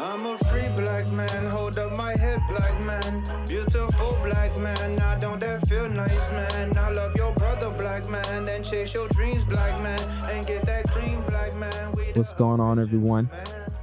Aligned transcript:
I'm 0.00 0.26
a 0.26 0.38
free 0.38 0.68
black 0.76 1.10
man, 1.10 1.46
hold 1.46 1.76
up 1.76 1.96
my 1.96 2.16
head, 2.16 2.40
black 2.48 2.84
man. 2.84 3.24
Beautiful 3.48 4.16
black 4.22 4.56
man, 4.58 4.94
now 4.94 5.16
don't 5.18 5.40
that 5.40 5.66
feel 5.66 5.88
nice, 5.88 6.32
man? 6.32 6.78
I 6.78 6.92
love 6.92 7.16
your 7.16 7.34
brother, 7.34 7.70
black 7.70 8.08
man, 8.08 8.48
and 8.48 8.64
chase 8.64 8.94
your 8.94 9.08
dreams, 9.08 9.44
black 9.44 9.82
man, 9.82 9.98
and 10.30 10.46
get 10.46 10.62
that 10.66 10.88
cream, 10.88 11.24
black 11.28 11.56
man. 11.56 11.92
We 11.96 12.12
What's 12.12 12.32
going 12.32 12.60
on, 12.60 12.78
everyone? 12.78 13.28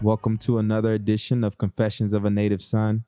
Welcome 0.02 0.38
to 0.40 0.58
another 0.58 0.94
edition 0.94 1.44
of 1.44 1.58
Confessions 1.58 2.13
of 2.13 2.24
a 2.24 2.29
Native 2.29 2.62
Son 2.63 3.04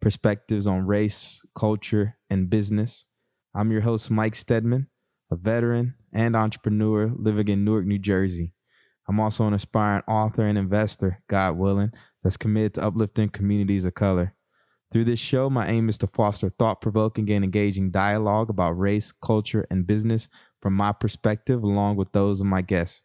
perspectives 0.00 0.68
on 0.68 0.86
race, 0.86 1.44
culture, 1.56 2.18
and 2.30 2.48
business. 2.48 3.06
I'm 3.52 3.72
your 3.72 3.80
host, 3.80 4.12
Mike 4.12 4.36
Stedman, 4.36 4.86
a 5.28 5.34
veteran 5.34 5.96
and 6.12 6.36
entrepreneur 6.36 7.12
living 7.16 7.48
in 7.48 7.64
Newark, 7.64 7.84
New 7.84 7.98
Jersey. 7.98 8.52
I'm 9.08 9.18
also 9.18 9.44
an 9.44 9.54
aspiring 9.54 10.02
author 10.06 10.46
and 10.46 10.56
investor, 10.56 11.20
God 11.28 11.58
willing, 11.58 11.92
that's 12.24 12.36
committed 12.36 12.74
to 12.74 12.82
uplifting 12.82 13.28
communities 13.28 13.84
of 13.84 13.94
color. 13.94 14.34
Through 14.90 15.04
this 15.04 15.20
show, 15.20 15.50
my 15.50 15.68
aim 15.68 15.88
is 15.88 15.98
to 15.98 16.06
foster 16.06 16.48
thought 16.48 16.80
provoking 16.80 17.30
and 17.30 17.44
engaging 17.44 17.90
dialogue 17.90 18.48
about 18.48 18.78
race, 18.78 19.12
culture, 19.12 19.66
and 19.70 19.86
business 19.86 20.28
from 20.62 20.74
my 20.74 20.92
perspective, 20.92 21.62
along 21.62 21.96
with 21.96 22.12
those 22.12 22.40
of 22.40 22.46
my 22.46 22.62
guests. 22.62 23.02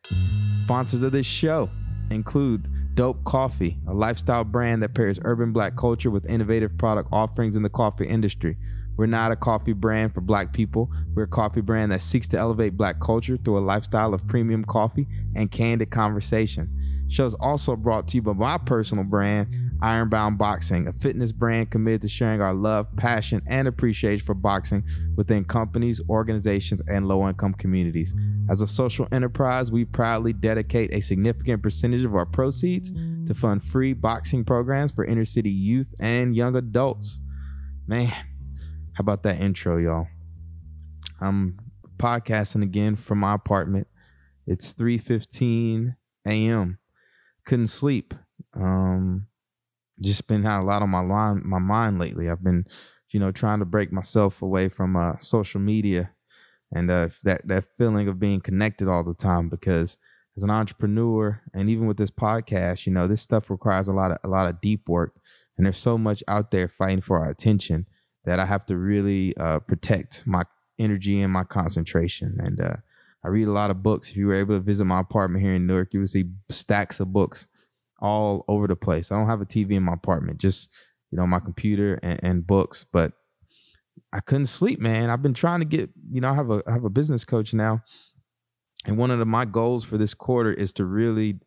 Sponsors 0.59 1.03
of 1.03 1.11
this 1.11 1.25
show 1.25 1.69
include 2.11 2.95
Dope 2.95 3.23
Coffee, 3.23 3.77
a 3.87 3.93
lifestyle 3.93 4.43
brand 4.43 4.83
that 4.83 4.93
pairs 4.93 5.19
urban 5.23 5.51
black 5.51 5.75
culture 5.75 6.11
with 6.11 6.29
innovative 6.29 6.77
product 6.77 7.09
offerings 7.11 7.55
in 7.55 7.63
the 7.63 7.69
coffee 7.69 8.07
industry. 8.07 8.57
We're 8.97 9.05
not 9.05 9.31
a 9.31 9.35
coffee 9.35 9.73
brand 9.73 10.13
for 10.13 10.21
black 10.21 10.51
people. 10.53 10.91
We're 11.15 11.23
a 11.23 11.27
coffee 11.27 11.61
brand 11.61 11.91
that 11.91 12.01
seeks 12.01 12.27
to 12.29 12.37
elevate 12.37 12.75
black 12.75 12.99
culture 12.99 13.37
through 13.37 13.57
a 13.57 13.59
lifestyle 13.59 14.13
of 14.13 14.27
premium 14.27 14.65
coffee 14.65 15.07
and 15.35 15.49
candid 15.49 15.89
conversation. 15.89 16.69
Show 17.09 17.25
is 17.25 17.33
also 17.35 17.75
brought 17.75 18.07
to 18.09 18.17
you 18.17 18.21
by 18.21 18.33
my 18.33 18.57
personal 18.57 19.03
brand, 19.03 19.47
Ironbound 19.81 20.37
Boxing, 20.37 20.87
a 20.87 20.93
fitness 20.93 21.31
brand 21.31 21.71
committed 21.71 22.03
to 22.03 22.09
sharing 22.09 22.41
our 22.41 22.53
love, 22.53 22.87
passion, 22.97 23.41
and 23.47 23.67
appreciation 23.67 24.25
for 24.25 24.35
boxing 24.35 24.83
within 25.15 25.43
companies, 25.43 26.01
organizations, 26.09 26.81
and 26.87 27.07
low 27.07 27.27
income 27.27 27.53
communities. 27.53 28.13
As 28.49 28.61
a 28.61 28.67
social 28.67 29.07
enterprise, 29.11 29.71
we 29.71 29.85
proudly 29.85 30.33
dedicate 30.33 30.93
a 30.93 31.01
significant 31.01 31.63
percentage 31.63 32.03
of 32.03 32.13
our 32.13 32.25
proceeds 32.25 32.91
to 33.25 33.33
fund 33.33 33.63
free 33.63 33.93
boxing 33.93 34.43
programs 34.43 34.91
for 34.91 35.05
inner 35.05 35.25
city 35.25 35.49
youth 35.49 35.93
and 35.99 36.35
young 36.35 36.55
adults. 36.55 37.19
Man, 37.87 38.07
how 38.07 39.01
about 39.01 39.23
that 39.23 39.39
intro, 39.39 39.77
y'all? 39.77 40.07
I'm 41.21 41.57
podcasting 41.97 42.63
again 42.63 42.95
from 42.95 43.19
my 43.19 43.33
apartment. 43.33 43.87
It's 44.45 44.73
3:15 44.73 45.95
a.m. 46.25 46.78
Couldn't 47.49 47.69
sleep. 47.69 48.13
Um, 48.53 49.25
just 49.99 50.27
been 50.27 50.43
had 50.43 50.59
a 50.59 50.61
lot 50.61 50.83
on 50.83 50.91
my 50.91 50.99
line, 50.99 51.41
my 51.43 51.57
mind 51.57 51.97
lately. 51.97 52.29
I've 52.29 52.43
been, 52.43 52.65
you 53.09 53.19
know, 53.19 53.31
trying 53.31 53.57
to 53.57 53.65
break 53.65 53.91
myself 53.91 54.43
away 54.43 54.69
from 54.69 54.95
uh, 54.95 55.13
social 55.19 55.59
media 55.59 56.11
and 56.71 56.91
uh, 56.91 57.09
that 57.23 57.47
that 57.47 57.65
feeling 57.75 58.07
of 58.07 58.19
being 58.19 58.39
connected 58.39 58.87
all 58.87 59.03
the 59.03 59.15
time. 59.15 59.49
Because 59.49 59.97
as 60.37 60.43
an 60.43 60.51
entrepreneur, 60.51 61.41
and 61.51 61.71
even 61.71 61.87
with 61.87 61.97
this 61.97 62.11
podcast, 62.11 62.85
you 62.85 62.93
know, 62.93 63.07
this 63.07 63.23
stuff 63.23 63.49
requires 63.49 63.87
a 63.87 63.93
lot 63.93 64.11
of 64.11 64.19
a 64.23 64.27
lot 64.27 64.47
of 64.47 64.61
deep 64.61 64.87
work, 64.87 65.15
and 65.57 65.65
there's 65.65 65.75
so 65.75 65.97
much 65.97 66.23
out 66.27 66.51
there 66.51 66.67
fighting 66.67 67.01
for 67.01 67.17
our 67.17 67.31
attention 67.31 67.87
that 68.25 68.37
I 68.37 68.45
have 68.45 68.67
to 68.67 68.77
really 68.77 69.35
uh, 69.37 69.57
protect 69.57 70.21
my 70.27 70.43
energy 70.77 71.19
and 71.19 71.33
my 71.33 71.45
concentration. 71.45 72.37
And 72.39 72.61
uh, 72.61 72.75
I 73.23 73.27
read 73.27 73.47
a 73.47 73.51
lot 73.51 73.71
of 73.71 73.83
books. 73.83 74.09
If 74.09 74.17
you 74.17 74.27
were 74.27 74.35
able 74.35 74.55
to 74.55 74.61
visit 74.61 74.85
my 74.85 74.99
apartment 74.99 75.43
here 75.43 75.53
in 75.53 75.67
Newark, 75.67 75.93
you 75.93 75.99
would 75.99 76.09
see 76.09 76.25
stacks 76.49 76.99
of 76.99 77.11
books 77.11 77.47
all 77.99 78.45
over 78.47 78.67
the 78.67 78.75
place. 78.75 79.11
I 79.11 79.17
don't 79.17 79.27
have 79.27 79.41
a 79.41 79.45
TV 79.45 79.73
in 79.73 79.83
my 79.83 79.93
apartment, 79.93 80.39
just 80.39 80.69
you 81.11 81.17
know 81.17 81.27
my 81.27 81.39
computer 81.39 81.99
and, 82.01 82.19
and 82.23 82.47
books. 82.47 82.85
But 82.91 83.13
I 84.13 84.21
couldn't 84.21 84.47
sleep, 84.47 84.79
man. 84.79 85.09
I've 85.09 85.21
been 85.21 85.33
trying 85.33 85.59
to 85.59 85.65
get, 85.65 85.89
you 86.11 86.21
know, 86.21 86.29
I 86.29 86.35
have 86.35 86.49
a 86.49 86.63
I 86.65 86.71
have 86.71 86.85
a 86.85 86.89
business 86.89 87.25
coach 87.25 87.53
now, 87.53 87.83
and 88.85 88.97
one 88.97 89.11
of 89.11 89.19
the, 89.19 89.25
my 89.25 89.45
goals 89.45 89.83
for 89.83 89.97
this 89.97 90.13
quarter 90.13 90.53
is 90.53 90.71
to 90.73 90.85
really 90.85 91.39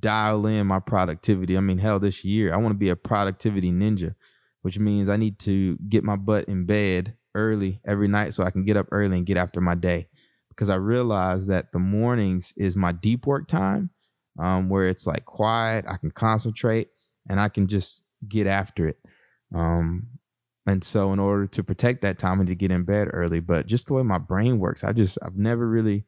dial 0.00 0.46
in 0.46 0.66
my 0.66 0.80
productivity. 0.80 1.56
I 1.56 1.60
mean, 1.60 1.78
hell, 1.78 1.98
this 1.98 2.24
year 2.24 2.52
I 2.52 2.56
want 2.56 2.72
to 2.72 2.78
be 2.78 2.90
a 2.90 2.96
productivity 2.96 3.72
ninja, 3.72 4.14
which 4.62 4.78
means 4.78 5.08
I 5.08 5.16
need 5.16 5.38
to 5.40 5.78
get 5.88 6.04
my 6.04 6.16
butt 6.16 6.48
in 6.48 6.66
bed 6.66 7.14
early 7.34 7.80
every 7.86 8.08
night 8.08 8.34
so 8.34 8.42
I 8.42 8.50
can 8.50 8.64
get 8.64 8.76
up 8.76 8.88
early 8.90 9.16
and 9.16 9.26
get 9.26 9.36
after 9.36 9.60
my 9.60 9.74
day. 9.74 10.08
Because 10.56 10.70
I 10.70 10.76
realize 10.76 11.46
that 11.48 11.72
the 11.72 11.78
mornings 11.78 12.54
is 12.56 12.76
my 12.76 12.92
deep 12.92 13.26
work 13.26 13.46
time 13.46 13.90
um, 14.38 14.68
where 14.68 14.88
it's 14.88 15.06
like 15.06 15.24
quiet, 15.24 15.84
I 15.88 15.96
can 15.96 16.10
concentrate, 16.10 16.88
and 17.28 17.40
I 17.40 17.48
can 17.48 17.66
just 17.66 18.02
get 18.28 18.46
after 18.46 18.88
it. 18.88 18.98
Um, 19.54 20.08
and 20.66 20.82
so, 20.82 21.12
in 21.12 21.18
order 21.18 21.46
to 21.46 21.62
protect 21.62 22.02
that 22.02 22.18
time, 22.18 22.40
and 22.40 22.48
to 22.48 22.54
get 22.54 22.70
in 22.70 22.84
bed 22.84 23.08
early. 23.12 23.40
But 23.40 23.66
just 23.66 23.86
the 23.86 23.94
way 23.94 24.02
my 24.02 24.18
brain 24.18 24.58
works, 24.58 24.82
I 24.82 24.92
just 24.92 25.18
I've 25.22 25.36
never 25.36 25.68
really, 25.68 26.04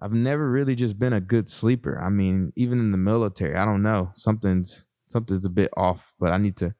I've 0.00 0.12
never 0.12 0.50
really 0.50 0.74
just 0.74 0.98
been 0.98 1.12
a 1.12 1.20
good 1.20 1.48
sleeper. 1.48 2.00
I 2.00 2.08
mean, 2.08 2.52
even 2.56 2.78
in 2.78 2.92
the 2.92 2.98
military, 2.98 3.56
I 3.56 3.64
don't 3.64 3.82
know 3.82 4.12
something's 4.14 4.84
something's 5.08 5.44
a 5.44 5.50
bit 5.50 5.70
off. 5.76 6.12
But 6.20 6.32
I 6.32 6.38
need 6.38 6.56
to, 6.58 6.74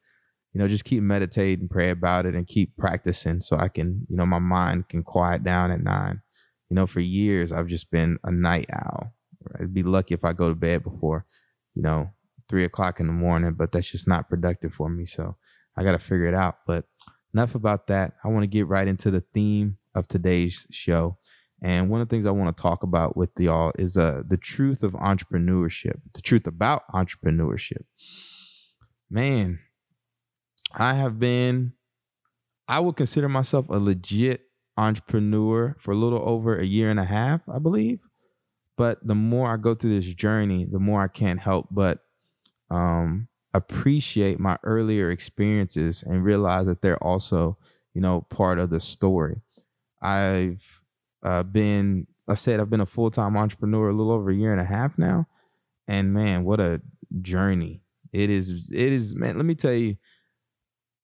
you 0.53 0.60
know, 0.60 0.69
just 0.69 0.84
keep 0.84 1.03
meditating, 1.03 1.69
pray 1.69 1.91
about 1.91 2.27
it, 2.27 2.34
and 2.37 2.47
keep 2.47 2.77
practicing 2.77 3.41
so 3.41 3.56
I 3.59 3.69
can, 3.69 4.06
you 4.09 4.16
know, 4.16 4.27
my 4.27 4.39
mind 4.39 4.89
can 4.89 5.03
quiet 5.03 5.43
down 5.43 5.72
at 5.72 5.83
nine. 5.83 6.22
You 6.70 6.76
know, 6.76 6.86
for 6.86 7.00
years 7.00 7.53
I've 7.53 7.66
just 7.66 7.91
been 7.91 8.19
a 8.25 8.31
night 8.31 8.66
owl. 8.72 9.12
I'd 9.60 9.75
be 9.75 9.82
lucky 9.82 10.14
if 10.14 10.25
I 10.25 10.32
go 10.32 10.48
to 10.48 10.54
bed 10.54 10.84
before, 10.84 11.26
you 11.75 11.82
know, 11.82 12.10
three 12.48 12.64
o'clock 12.64 13.00
in 13.00 13.06
the 13.06 13.12
morning, 13.12 13.54
but 13.54 13.72
that's 13.72 13.91
just 13.91 14.08
not 14.08 14.28
productive 14.28 14.75
for 14.75 14.88
me. 14.88 15.04
So 15.06 15.36
I 15.76 15.82
got 15.82 15.92
to 15.92 15.98
figure 15.98 16.26
it 16.26 16.34
out. 16.34 16.59
But 16.66 16.84
enough 17.32 17.54
about 17.54 17.86
that. 17.88 18.14
I 18.25 18.28
want 18.28 18.42
to 18.42 18.48
get 18.48 18.66
right 18.66 18.88
into 18.88 19.10
the 19.10 19.25
theme 19.34 19.78
of 19.94 20.09
today's 20.09 20.66
show. 20.70 21.19
And 21.62 21.91
one 21.91 22.00
of 22.00 22.09
the 22.09 22.14
things 22.14 22.26
I 22.26 22.30
want 22.30 22.56
to 22.56 22.62
talk 22.62 22.82
about 22.82 23.16
with 23.16 23.30
y'all 23.38 23.72
is 23.78 23.97
uh, 23.97 24.22
the 24.26 24.38
truth 24.38 24.82
of 24.82 24.92
entrepreneurship, 24.92 26.00
the 26.14 26.22
truth 26.22 26.47
about 26.47 26.82
entrepreneurship. 26.94 27.84
Man, 29.10 29.60
I 30.72 30.94
have 30.94 31.19
been, 31.19 31.75
I 32.66 32.80
would 32.80 32.97
consider 32.97 33.28
myself 33.28 33.69
a 33.69 33.78
legit 33.78 34.50
entrepreneur 34.80 35.76
for 35.78 35.91
a 35.91 35.96
little 35.96 36.26
over 36.26 36.56
a 36.56 36.64
year 36.64 36.91
and 36.91 36.98
a 36.98 37.04
half, 37.04 37.42
I 37.48 37.58
believe. 37.58 38.00
But 38.76 39.06
the 39.06 39.14
more 39.14 39.52
I 39.52 39.58
go 39.58 39.74
through 39.74 39.91
this 39.91 40.14
journey, 40.14 40.64
the 40.64 40.80
more 40.80 41.02
I 41.02 41.08
can't 41.08 41.38
help 41.38 41.68
but 41.70 41.98
um, 42.70 43.28
appreciate 43.52 44.41
my 44.41 44.56
earlier 44.62 45.10
experiences 45.10 46.02
and 46.02 46.24
realize 46.24 46.64
that 46.66 46.80
they're 46.80 47.02
also, 47.02 47.58
you 47.92 48.00
know, 48.00 48.22
part 48.30 48.58
of 48.58 48.70
the 48.70 48.80
story. 48.80 49.42
I've 50.00 50.80
uh, 51.22 51.42
been, 51.42 52.06
I 52.26 52.34
said, 52.34 52.58
I've 52.58 52.70
been 52.70 52.80
a 52.80 52.86
full 52.86 53.10
time 53.10 53.36
entrepreneur 53.36 53.91
a 53.91 53.92
little 53.92 54.12
over 54.12 54.30
a 54.30 54.34
year 54.34 54.52
and 54.52 54.62
a 54.62 54.64
half 54.64 54.97
now, 54.97 55.26
and 55.86 56.14
man, 56.14 56.44
what 56.44 56.58
a 56.60 56.80
journey 57.20 57.82
it 58.12 58.30
is! 58.30 58.70
It 58.72 58.92
is, 58.92 59.14
man. 59.14 59.36
Let 59.36 59.44
me 59.44 59.54
tell 59.54 59.74
you, 59.74 59.97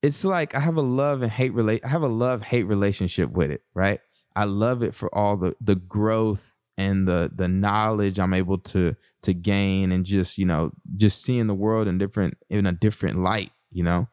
it's 0.07 0.25
like 0.25 0.55
I 0.55 0.61
have 0.61 0.77
a 0.77 0.83
love 0.83 1.23
and 1.23 1.31
hate 1.31 1.53
relate. 1.53 1.85
I 1.85 1.89
have 1.89 2.03
a 2.03 2.09
love 2.09 2.43
hate 2.43 2.65
relationship 2.65 3.31
with 3.33 3.51
it, 3.51 3.63
right? 3.75 4.01
I 4.37 4.45
love 4.45 4.83
it 4.83 4.95
for 4.95 5.13
all 5.13 5.37
the 5.37 5.57
the 5.61 5.75
growth 5.75 6.61
and 6.79 7.09
the 7.09 7.33
the 7.35 7.49
knowledge 7.49 8.19
I'm 8.19 8.35
able 8.35 8.59
to 8.59 8.95
to 9.23 9.35
gain 9.35 9.91
and 9.91 10.07
just 10.07 10.39
you 10.39 10.47
know 10.47 10.71
just 10.97 11.23
seeing 11.23 11.49
the 11.49 11.55
world 11.55 11.89
in 11.89 11.99
different 11.99 12.35
in 12.49 12.67
a 12.67 12.73
different 12.73 13.19
light, 13.19 13.51
you 13.73 13.83
know. 13.83 14.09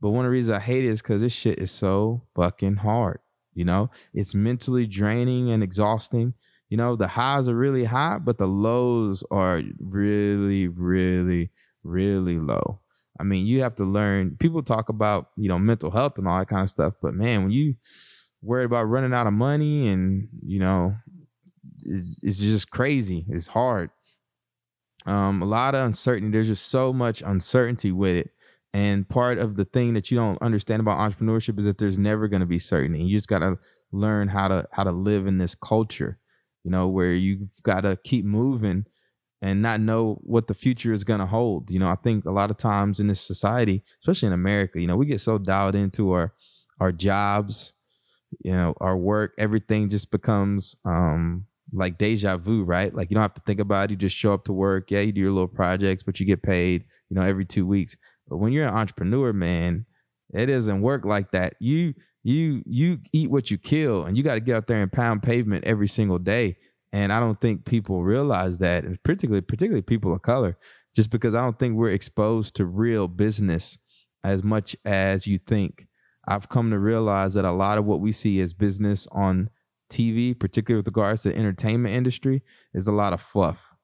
But 0.00 0.10
one 0.10 0.24
of 0.24 0.30
the 0.30 0.32
reasons 0.32 0.56
I 0.56 0.60
hate 0.60 0.84
it 0.84 0.88
is 0.88 1.00
because 1.00 1.20
this 1.20 1.32
shit 1.32 1.60
is 1.60 1.70
so 1.70 2.22
fucking 2.34 2.76
hard. 2.76 3.20
You 3.54 3.64
know, 3.64 3.90
it's 4.12 4.34
mentally 4.34 4.86
draining 4.86 5.50
and 5.50 5.62
exhausting. 5.62 6.34
You 6.68 6.78
know, 6.78 6.96
the 6.96 7.06
highs 7.06 7.48
are 7.48 7.54
really 7.54 7.84
high, 7.84 8.18
but 8.18 8.38
the 8.38 8.48
lows 8.48 9.22
are 9.30 9.62
really, 9.78 10.66
really, 10.66 11.50
really 11.84 12.38
low. 12.38 12.81
I 13.22 13.24
mean, 13.24 13.46
you 13.46 13.62
have 13.62 13.76
to 13.76 13.84
learn. 13.84 14.36
People 14.40 14.64
talk 14.64 14.88
about 14.88 15.28
you 15.36 15.48
know 15.48 15.56
mental 15.56 15.92
health 15.92 16.18
and 16.18 16.26
all 16.26 16.40
that 16.40 16.48
kind 16.48 16.64
of 16.64 16.68
stuff, 16.68 16.94
but 17.00 17.14
man, 17.14 17.44
when 17.44 17.52
you 17.52 17.76
worried 18.42 18.64
about 18.64 18.88
running 18.88 19.14
out 19.14 19.28
of 19.28 19.32
money 19.32 19.86
and 19.86 20.28
you 20.44 20.58
know 20.58 20.96
it's, 21.84 22.18
it's 22.20 22.38
just 22.38 22.70
crazy. 22.72 23.24
It's 23.28 23.46
hard. 23.46 23.90
Um, 25.06 25.40
a 25.40 25.44
lot 25.44 25.76
of 25.76 25.86
uncertainty. 25.86 26.32
There's 26.32 26.48
just 26.48 26.66
so 26.66 26.92
much 26.92 27.22
uncertainty 27.24 27.92
with 27.92 28.16
it. 28.16 28.30
And 28.74 29.08
part 29.08 29.38
of 29.38 29.56
the 29.56 29.66
thing 29.66 29.94
that 29.94 30.10
you 30.10 30.16
don't 30.16 30.42
understand 30.42 30.80
about 30.80 30.98
entrepreneurship 30.98 31.60
is 31.60 31.66
that 31.66 31.78
there's 31.78 31.98
never 31.98 32.26
going 32.26 32.40
to 32.40 32.46
be 32.46 32.58
certainty. 32.58 33.04
You 33.04 33.18
just 33.18 33.28
got 33.28 33.40
to 33.40 33.56
learn 33.92 34.28
how 34.28 34.48
to 34.48 34.66
how 34.72 34.82
to 34.82 34.90
live 34.90 35.28
in 35.28 35.38
this 35.38 35.54
culture, 35.54 36.18
you 36.64 36.72
know, 36.72 36.88
where 36.88 37.12
you've 37.12 37.62
got 37.62 37.82
to 37.82 37.96
keep 38.02 38.24
moving 38.24 38.86
and 39.42 39.60
not 39.62 39.80
know 39.80 40.20
what 40.22 40.46
the 40.46 40.54
future 40.54 40.92
is 40.94 41.04
going 41.04 41.20
to 41.20 41.26
hold. 41.26 41.70
You 41.70 41.80
know, 41.80 41.88
I 41.88 41.96
think 41.96 42.24
a 42.24 42.30
lot 42.32 42.50
of 42.52 42.56
times 42.58 43.00
in 43.00 43.08
this 43.08 43.20
society, 43.20 43.82
especially 44.02 44.28
in 44.28 44.32
America, 44.34 44.80
you 44.80 44.86
know, 44.86 44.96
we 44.96 45.06
get 45.06 45.20
so 45.20 45.38
dialed 45.38 45.74
into 45.76 46.12
our 46.12 46.32
our 46.80 46.92
jobs, 46.92 47.74
you 48.44 48.52
know, 48.52 48.74
our 48.80 48.96
work, 48.96 49.34
everything 49.38 49.90
just 49.90 50.10
becomes 50.10 50.76
um 50.84 51.46
like 51.72 51.98
deja 51.98 52.36
vu, 52.38 52.64
right? 52.64 52.94
Like 52.94 53.10
you 53.10 53.14
don't 53.14 53.22
have 53.22 53.34
to 53.34 53.42
think 53.46 53.60
about 53.60 53.84
it. 53.84 53.90
You 53.92 53.96
just 53.96 54.16
show 54.16 54.34
up 54.34 54.44
to 54.46 54.52
work. 54.52 54.90
Yeah, 54.90 55.00
you 55.00 55.12
do 55.12 55.20
your 55.22 55.32
little 55.32 55.48
projects, 55.48 56.02
but 56.02 56.20
you 56.20 56.26
get 56.26 56.42
paid. 56.42 56.84
you 57.10 57.16
know, 57.16 57.22
every 57.22 57.44
two 57.44 57.66
weeks. 57.66 57.96
But 58.28 58.38
when 58.38 58.52
you're 58.52 58.66
an 58.66 58.74
entrepreneur, 58.74 59.32
man, 59.34 59.86
it 60.32 60.46
doesn't 60.46 60.80
work 60.82 61.04
like 61.04 61.32
that. 61.32 61.54
You 61.60 61.94
you 62.22 62.62
you 62.66 62.98
eat 63.12 63.30
what 63.30 63.50
you 63.50 63.58
kill, 63.58 64.04
and 64.06 64.16
you 64.16 64.22
got 64.22 64.34
to 64.34 64.40
get 64.40 64.56
out 64.56 64.66
there 64.66 64.80
and 64.82 64.92
pound 64.92 65.22
pavement 65.22 65.64
every 65.64 65.88
single 65.88 66.18
day. 66.18 66.56
And 66.92 67.12
I 67.12 67.20
don't 67.20 67.40
think 67.40 67.64
people 67.64 68.04
realize 68.04 68.58
that, 68.58 68.84
particularly 69.02 69.40
particularly 69.40 69.82
people 69.82 70.14
of 70.14 70.22
color, 70.22 70.58
just 70.94 71.10
because 71.10 71.34
I 71.34 71.40
don't 71.40 71.58
think 71.58 71.74
we're 71.74 71.88
exposed 71.88 72.54
to 72.56 72.66
real 72.66 73.08
business 73.08 73.78
as 74.22 74.42
much 74.42 74.76
as 74.84 75.26
you 75.26 75.38
think. 75.38 75.86
I've 76.28 76.48
come 76.48 76.70
to 76.70 76.78
realize 76.78 77.34
that 77.34 77.44
a 77.44 77.50
lot 77.50 77.78
of 77.78 77.84
what 77.84 78.00
we 78.00 78.12
see 78.12 78.40
as 78.40 78.54
business 78.54 79.08
on 79.10 79.50
TV, 79.90 80.38
particularly 80.38 80.80
with 80.80 80.88
regards 80.88 81.22
to 81.22 81.30
the 81.30 81.36
entertainment 81.36 81.94
industry, 81.94 82.42
is 82.72 82.86
a 82.86 82.92
lot 82.92 83.12
of 83.12 83.20
fluff. 83.20 83.74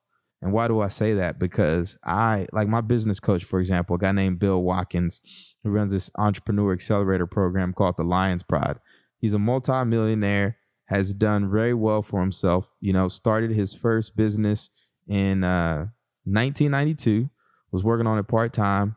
And 0.41 0.53
why 0.53 0.69
do 0.69 0.81
I 0.81 0.89
say 0.89 1.15
that? 1.15 1.39
Because 1.39 1.99
I, 2.05 2.47
like 2.53 2.69
my 2.69 2.81
business 2.81 3.19
coach, 3.19 3.45
for 3.45 3.59
example, 3.59 3.97
a 3.97 3.99
guy 3.99 4.13
named 4.13 4.39
Bill 4.39 4.63
Watkins, 4.63 5.21
who 5.65 5.71
runs 5.71 5.91
this 5.91 6.11
entrepreneur 6.17 6.73
accelerator 6.73 7.27
program 7.27 7.73
called 7.73 7.97
the 7.97 8.05
Lions 8.05 8.45
Pride. 8.45 8.79
He's 9.21 9.35
a 9.35 9.39
multimillionaire, 9.41 10.58
has 10.89 11.15
done 11.15 11.51
very 11.51 11.75
well 11.75 12.03
for 12.03 12.21
himself. 12.21 12.67
You 12.81 12.93
know, 12.93 13.09
started 13.09 13.53
his 13.53 13.75
first 13.75 14.17
business 14.17 14.71
in 15.07 15.45
uh, 15.45 15.89
1992, 16.25 17.31
was 17.71 17.85
working 17.85 18.07
on 18.07 18.19
it 18.19 18.29
part 18.29 18.53
time, 18.53 18.97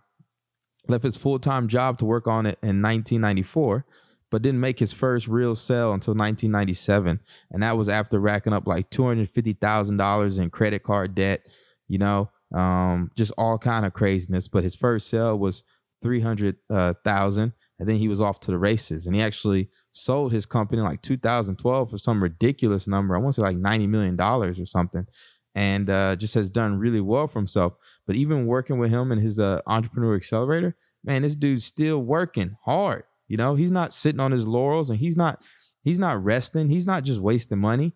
left 0.87 1.03
his 1.03 1.17
full 1.17 1.39
time 1.39 1.67
job 1.67 1.97
to 1.99 2.05
work 2.05 2.27
on 2.27 2.45
it 2.45 2.57
in 2.61 2.81
1994 2.81 3.85
but 4.29 4.41
didn't 4.41 4.61
make 4.61 4.79
his 4.79 4.93
first 4.93 5.27
real 5.27 5.55
sale 5.55 5.93
until 5.93 6.13
1997 6.13 7.19
and 7.51 7.63
that 7.63 7.77
was 7.77 7.89
after 7.89 8.19
racking 8.19 8.53
up 8.53 8.65
like 8.65 8.89
$250,000 8.89 10.39
in 10.39 10.49
credit 10.49 10.83
card 10.83 11.13
debt 11.13 11.41
you 11.87 11.97
know 11.97 12.29
um, 12.55 13.11
just 13.15 13.31
all 13.37 13.57
kind 13.57 13.85
of 13.85 13.93
craziness 13.93 14.47
but 14.47 14.63
his 14.63 14.75
first 14.75 15.07
sale 15.07 15.37
was 15.37 15.63
300,000 16.01 17.53
and 17.79 17.89
then 17.89 17.97
he 17.97 18.07
was 18.07 18.21
off 18.21 18.39
to 18.39 18.51
the 18.51 18.57
races 18.57 19.05
and 19.05 19.15
he 19.15 19.21
actually 19.21 19.69
sold 19.93 20.31
his 20.31 20.45
company 20.45 20.81
like 20.81 21.01
2012 21.01 21.89
for 21.89 21.97
some 21.97 22.23
ridiculous 22.23 22.87
number. 22.87 23.15
I 23.15 23.19
want 23.19 23.35
to 23.35 23.41
say 23.41 23.45
like 23.45 23.57
90 23.57 23.87
million 23.87 24.15
dollars 24.15 24.59
or 24.59 24.65
something. 24.65 25.05
And 25.53 25.89
uh, 25.89 26.15
just 26.15 26.33
has 26.35 26.49
done 26.49 26.79
really 26.79 27.01
well 27.01 27.27
for 27.27 27.39
himself. 27.39 27.73
But 28.07 28.15
even 28.15 28.45
working 28.45 28.77
with 28.77 28.89
him 28.89 29.11
and 29.11 29.21
his 29.21 29.37
uh, 29.37 29.61
entrepreneur 29.67 30.15
accelerator 30.15 30.77
man 31.03 31.21
this 31.21 31.35
dude's 31.35 31.65
still 31.65 32.01
working 32.01 32.57
hard. 32.63 33.03
You 33.27 33.37
know, 33.37 33.55
he's 33.55 33.71
not 33.71 33.93
sitting 33.93 34.19
on 34.19 34.31
his 34.31 34.45
laurels 34.45 34.89
and 34.89 34.99
he's 34.99 35.15
not 35.15 35.41
he's 35.83 35.99
not 35.99 36.23
resting. 36.23 36.69
He's 36.69 36.87
not 36.87 37.03
just 37.03 37.21
wasting 37.21 37.59
money. 37.59 37.93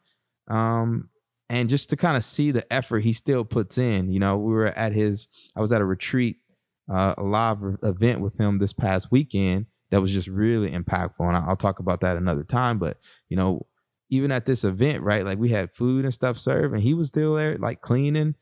Um, 0.48 1.10
and 1.50 1.70
just 1.70 1.90
to 1.90 1.98
kind 1.98 2.18
of 2.18 2.24
see 2.24 2.52
the 2.52 2.72
effort 2.74 3.00
he 3.00 3.14
still 3.14 3.46
puts 3.46 3.78
in, 3.78 4.12
you 4.12 4.20
know, 4.20 4.38
we 4.38 4.54
were 4.54 4.68
at 4.68 4.94
his 4.94 5.28
I 5.56 5.62
was 5.62 5.72
at 5.72 5.82
a 5.82 5.86
retreat, 5.86 6.38
uh, 6.92 7.16
a 7.18 7.24
live 7.24 7.60
event 7.84 8.22
with 8.22 8.38
him 8.38 8.60
this 8.60 8.74
past 8.74 9.12
weekend 9.12 9.68
that 9.96 10.02
was 10.02 10.12
just 10.12 10.28
really 10.28 10.72
impactful. 10.72 11.20
And 11.20 11.38
I'll 11.38 11.56
talk 11.56 11.80
about 11.80 12.02
that 12.02 12.18
another 12.18 12.44
time. 12.44 12.78
But 12.80 12.98
you 13.30 13.38
know, 13.38 13.66
even 14.10 14.32
at 14.32 14.46
this 14.46 14.66
event, 14.66 15.04
right? 15.04 15.24
Like 15.24 15.38
we 15.38 15.50
had 15.50 15.72
food 15.72 16.04
and 16.04 16.14
stuff 16.14 16.38
served, 16.38 16.74
and 16.74 16.84
he 16.84 16.94
was 16.94 17.08
still 17.08 17.36
there, 17.36 17.58
like 17.58 17.82
cleaning, 17.82 18.36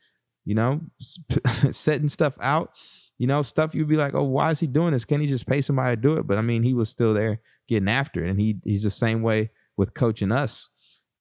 you 0.44 0.54
know, 0.54 0.80
setting 1.70 2.08
stuff 2.08 2.36
out 2.40 2.70
you 3.18 3.26
know, 3.26 3.42
stuff 3.42 3.74
you'd 3.74 3.88
be 3.88 3.96
like, 3.96 4.14
oh, 4.14 4.24
why 4.24 4.50
is 4.50 4.60
he 4.60 4.66
doing 4.66 4.92
this? 4.92 5.04
Can 5.04 5.20
he 5.20 5.26
just 5.26 5.46
pay 5.46 5.60
somebody 5.60 5.96
to 5.96 6.02
do 6.02 6.14
it? 6.14 6.26
But 6.26 6.38
I 6.38 6.40
mean, 6.40 6.62
he 6.62 6.74
was 6.74 6.88
still 6.88 7.14
there 7.14 7.40
getting 7.68 7.88
after 7.88 8.24
it. 8.24 8.30
And 8.30 8.40
he 8.40 8.56
he's 8.64 8.82
the 8.82 8.90
same 8.90 9.22
way 9.22 9.50
with 9.76 9.94
coaching 9.94 10.32
us. 10.32 10.68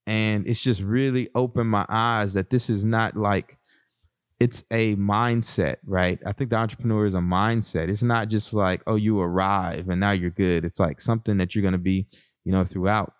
And 0.05 0.47
it's 0.47 0.59
just 0.59 0.81
really 0.81 1.29
opened 1.35 1.69
my 1.69 1.85
eyes 1.87 2.33
that 2.33 2.49
this 2.49 2.69
is 2.69 2.83
not 2.83 3.15
like 3.15 3.57
it's 4.43 4.61
a 4.71 4.93
mindset, 4.97 5.77
right? 5.85 6.21
I 6.25 6.33
think 6.33 6.49
the 6.49 6.57
entrepreneur 6.57 7.05
is 7.05 7.15
a 7.15 7.19
mindset. 7.19 7.87
It's 7.87 8.03
not 8.03 8.27
just 8.27 8.53
like, 8.53 8.81
oh, 8.87 8.95
you 8.95 9.21
arrive 9.21 9.87
and 9.87 10.01
now 10.01 10.11
you're 10.11 10.31
good. 10.31 10.65
It's 10.65 10.81
like 10.81 10.99
something 10.99 11.37
that 11.37 11.55
you're 11.55 11.63
gonna 11.63 11.77
be, 11.77 12.07
you 12.43 12.51
know, 12.51 12.65
throughout. 12.65 13.13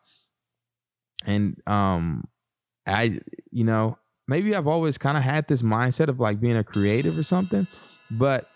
And 1.25 1.61
um 1.65 2.27
I, 2.85 3.21
you 3.51 3.63
know, 3.63 3.97
maybe 4.27 4.53
I've 4.53 4.67
always 4.67 4.97
kind 4.97 5.15
of 5.15 5.23
had 5.23 5.47
this 5.47 5.61
mindset 5.61 6.09
of 6.09 6.19
like 6.19 6.41
being 6.41 6.57
a 6.57 6.63
creative 6.65 7.17
or 7.17 7.23
something, 7.23 7.67
but 8.11 8.49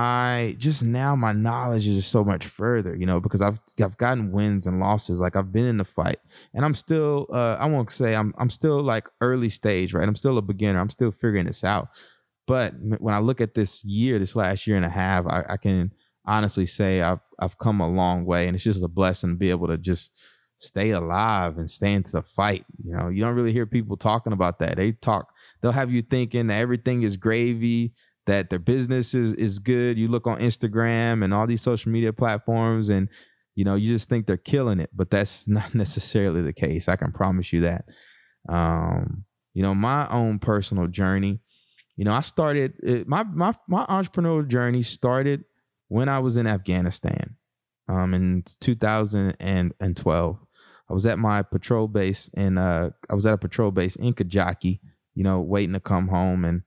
I 0.00 0.54
just 0.58 0.84
now 0.84 1.16
my 1.16 1.32
knowledge 1.32 1.88
is 1.88 1.96
just 1.96 2.12
so 2.12 2.22
much 2.22 2.46
further, 2.46 2.94
you 2.94 3.04
know, 3.04 3.18
because 3.18 3.42
I've 3.42 3.58
I've 3.82 3.96
gotten 3.96 4.30
wins 4.30 4.68
and 4.68 4.78
losses. 4.78 5.18
Like 5.18 5.34
I've 5.34 5.50
been 5.50 5.66
in 5.66 5.76
the 5.76 5.84
fight, 5.84 6.18
and 6.54 6.64
I'm 6.64 6.74
still 6.74 7.26
uh, 7.30 7.56
I 7.58 7.66
won't 7.66 7.90
say 7.90 8.14
I'm 8.14 8.32
I'm 8.38 8.48
still 8.48 8.80
like 8.80 9.08
early 9.20 9.48
stage, 9.48 9.92
right? 9.92 10.06
I'm 10.06 10.14
still 10.14 10.38
a 10.38 10.42
beginner. 10.42 10.78
I'm 10.78 10.88
still 10.88 11.10
figuring 11.10 11.46
this 11.46 11.64
out. 11.64 11.88
But 12.46 12.74
when 12.78 13.12
I 13.12 13.18
look 13.18 13.40
at 13.40 13.54
this 13.54 13.84
year, 13.84 14.20
this 14.20 14.36
last 14.36 14.68
year 14.68 14.76
and 14.76 14.84
a 14.84 14.88
half, 14.88 15.26
I, 15.26 15.44
I 15.48 15.56
can 15.56 15.92
honestly 16.24 16.66
say 16.66 17.02
I've 17.02 17.18
I've 17.40 17.58
come 17.58 17.80
a 17.80 17.88
long 17.88 18.24
way, 18.24 18.46
and 18.46 18.54
it's 18.54 18.62
just 18.62 18.84
a 18.84 18.88
blessing 18.88 19.30
to 19.30 19.36
be 19.36 19.50
able 19.50 19.66
to 19.66 19.78
just 19.78 20.12
stay 20.60 20.90
alive 20.90 21.58
and 21.58 21.68
stay 21.68 21.92
into 21.92 22.12
the 22.12 22.22
fight. 22.22 22.64
You 22.84 22.96
know, 22.96 23.08
you 23.08 23.20
don't 23.20 23.34
really 23.34 23.52
hear 23.52 23.66
people 23.66 23.96
talking 23.96 24.32
about 24.32 24.60
that. 24.60 24.76
They 24.76 24.92
talk, 24.92 25.32
they'll 25.60 25.72
have 25.72 25.90
you 25.90 26.02
thinking 26.02 26.46
that 26.46 26.60
everything 26.60 27.02
is 27.02 27.16
gravy 27.16 27.94
that 28.28 28.50
their 28.50 28.58
business 28.58 29.14
is 29.14 29.32
is 29.34 29.58
good. 29.58 29.98
You 29.98 30.06
look 30.06 30.26
on 30.26 30.38
Instagram 30.38 31.24
and 31.24 31.32
all 31.32 31.46
these 31.46 31.62
social 31.62 31.90
media 31.90 32.12
platforms 32.12 32.90
and 32.90 33.08
you 33.54 33.64
know, 33.64 33.74
you 33.74 33.92
just 33.92 34.08
think 34.08 34.26
they're 34.26 34.36
killing 34.36 34.78
it, 34.78 34.90
but 34.94 35.10
that's 35.10 35.48
not 35.58 35.74
necessarily 35.74 36.42
the 36.42 36.52
case. 36.52 36.88
I 36.88 36.94
can 36.94 37.10
promise 37.10 37.52
you 37.52 37.62
that. 37.62 37.86
Um, 38.48 39.24
you 39.54 39.62
know, 39.62 39.74
my 39.74 40.06
own 40.10 40.38
personal 40.38 40.86
journey, 40.86 41.40
you 41.96 42.04
know, 42.04 42.12
I 42.12 42.20
started 42.20 42.74
it, 42.82 43.08
my 43.08 43.24
my 43.24 43.54
my 43.66 43.84
entrepreneurial 43.86 44.46
journey 44.46 44.82
started 44.82 45.44
when 45.88 46.08
I 46.08 46.18
was 46.20 46.36
in 46.36 46.46
Afghanistan. 46.46 47.36
Um, 47.88 48.12
in 48.12 48.44
2012, 48.60 50.38
I 50.90 50.92
was 50.92 51.06
at 51.06 51.18
my 51.18 51.42
patrol 51.42 51.88
base 51.88 52.28
and 52.34 52.58
uh, 52.58 52.90
I 53.08 53.14
was 53.14 53.24
at 53.24 53.32
a 53.32 53.38
patrol 53.38 53.70
base 53.70 53.96
in 53.96 54.12
Kajaki, 54.12 54.80
you 55.14 55.24
know, 55.24 55.40
waiting 55.40 55.72
to 55.72 55.80
come 55.80 56.08
home 56.08 56.44
and 56.44 56.62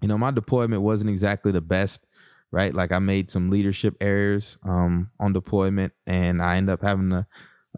you 0.00 0.08
know, 0.08 0.18
my 0.18 0.30
deployment 0.30 0.82
wasn't 0.82 1.10
exactly 1.10 1.52
the 1.52 1.60
best, 1.60 2.06
right? 2.50 2.74
Like 2.74 2.92
I 2.92 2.98
made 2.98 3.30
some 3.30 3.50
leadership 3.50 3.96
errors 4.00 4.58
um, 4.62 5.10
on 5.18 5.32
deployment, 5.32 5.92
and 6.06 6.42
I 6.42 6.56
ended 6.56 6.74
up 6.74 6.82
having 6.82 7.10
to 7.10 7.26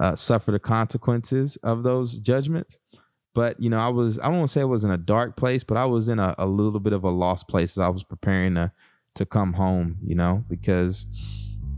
uh, 0.01 0.17
suffer 0.17 0.51
the 0.51 0.59
consequences 0.59 1.57
of 1.63 1.83
those 1.83 2.19
judgments. 2.19 2.79
But 3.35 3.61
you 3.61 3.71
know, 3.71 3.79
I 3.79 3.89
was 3.89 4.19
I 4.19 4.29
won't 4.29 4.51
say 4.51 4.63
I 4.63 4.65
was 4.65 4.85
in 4.85 4.91
a 4.91 4.99
dark 4.99 5.37
place, 5.37 5.63
but 5.63 5.77
I 5.77 5.85
was 5.85 6.09
in 6.09 6.19
a, 6.19 6.35
a 6.39 6.47
little 6.47 6.81
bit 6.81 6.93
of 6.93 7.05
a 7.05 7.11
lost 7.11 7.49
place 7.49 7.77
as 7.77 7.79
I 7.79 7.89
was 7.89 8.03
preparing 8.03 8.55
to 8.55 8.73
to 9.15 9.27
come 9.27 9.53
home. 9.53 9.99
You 10.05 10.17
know, 10.17 10.45
because 10.49 11.07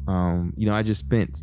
um, 0.09 0.54
you 0.56 0.66
know 0.66 0.73
I 0.73 0.82
just 0.82 1.00
spent 1.00 1.42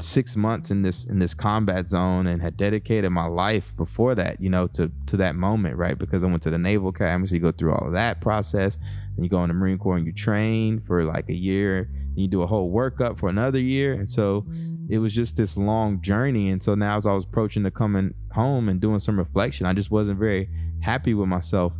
six 0.00 0.36
months 0.36 0.70
in 0.70 0.82
this 0.82 1.04
in 1.04 1.18
this 1.18 1.34
combat 1.34 1.88
zone 1.88 2.26
and 2.26 2.40
had 2.40 2.56
dedicated 2.56 3.10
my 3.10 3.26
life 3.26 3.76
before 3.76 4.14
that 4.14 4.40
you 4.40 4.48
know 4.48 4.66
to 4.66 4.90
to 5.06 5.16
that 5.16 5.34
moment 5.34 5.76
right? 5.76 5.98
Because 5.98 6.24
i 6.24 6.26
went 6.26 6.42
to 6.42 6.50
the 6.50 6.58
naval 6.58 6.88
academy 6.88 7.26
so 7.26 7.34
you 7.34 7.40
go 7.40 7.50
through 7.50 7.72
all 7.72 7.86
of 7.86 7.92
that 7.92 8.20
process 8.20 8.76
and 9.16 9.24
you 9.24 9.28
go 9.28 9.42
in 9.42 9.48
the 9.48 9.54
marine 9.54 9.78
corps 9.78 9.96
and 9.96 10.06
you 10.06 10.12
train 10.12 10.80
for 10.86 11.02
like 11.02 11.28
a 11.28 11.34
year 11.34 11.90
and 11.90 12.18
you 12.18 12.28
do 12.28 12.42
a 12.42 12.46
whole 12.46 12.72
workup 12.72 13.18
for 13.18 13.28
another 13.28 13.58
year 13.58 13.92
and 13.94 14.08
so 14.08 14.42
mm-hmm. 14.42 14.86
it 14.88 14.98
was 14.98 15.12
just 15.12 15.36
this 15.36 15.56
long 15.56 16.00
journey 16.00 16.48
and 16.48 16.62
so 16.62 16.74
now 16.74 16.96
as 16.96 17.04
i 17.04 17.12
was 17.12 17.24
approaching 17.24 17.62
the 17.62 17.70
coming 17.70 18.14
home 18.32 18.68
and 18.68 18.80
doing 18.80 18.98
some 18.98 19.18
reflection 19.18 19.66
i 19.66 19.72
just 19.72 19.90
wasn't 19.90 20.18
very 20.18 20.48
happy 20.80 21.14
with 21.14 21.28
myself 21.28 21.72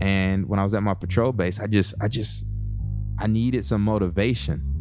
and 0.00 0.48
when 0.48 0.58
i 0.58 0.64
was 0.64 0.74
at 0.74 0.82
my 0.82 0.94
patrol 0.94 1.32
base 1.32 1.60
i 1.60 1.66
just 1.66 1.94
i 2.00 2.08
just 2.08 2.46
i 3.18 3.26
needed 3.26 3.64
some 3.64 3.82
motivation 3.82 4.75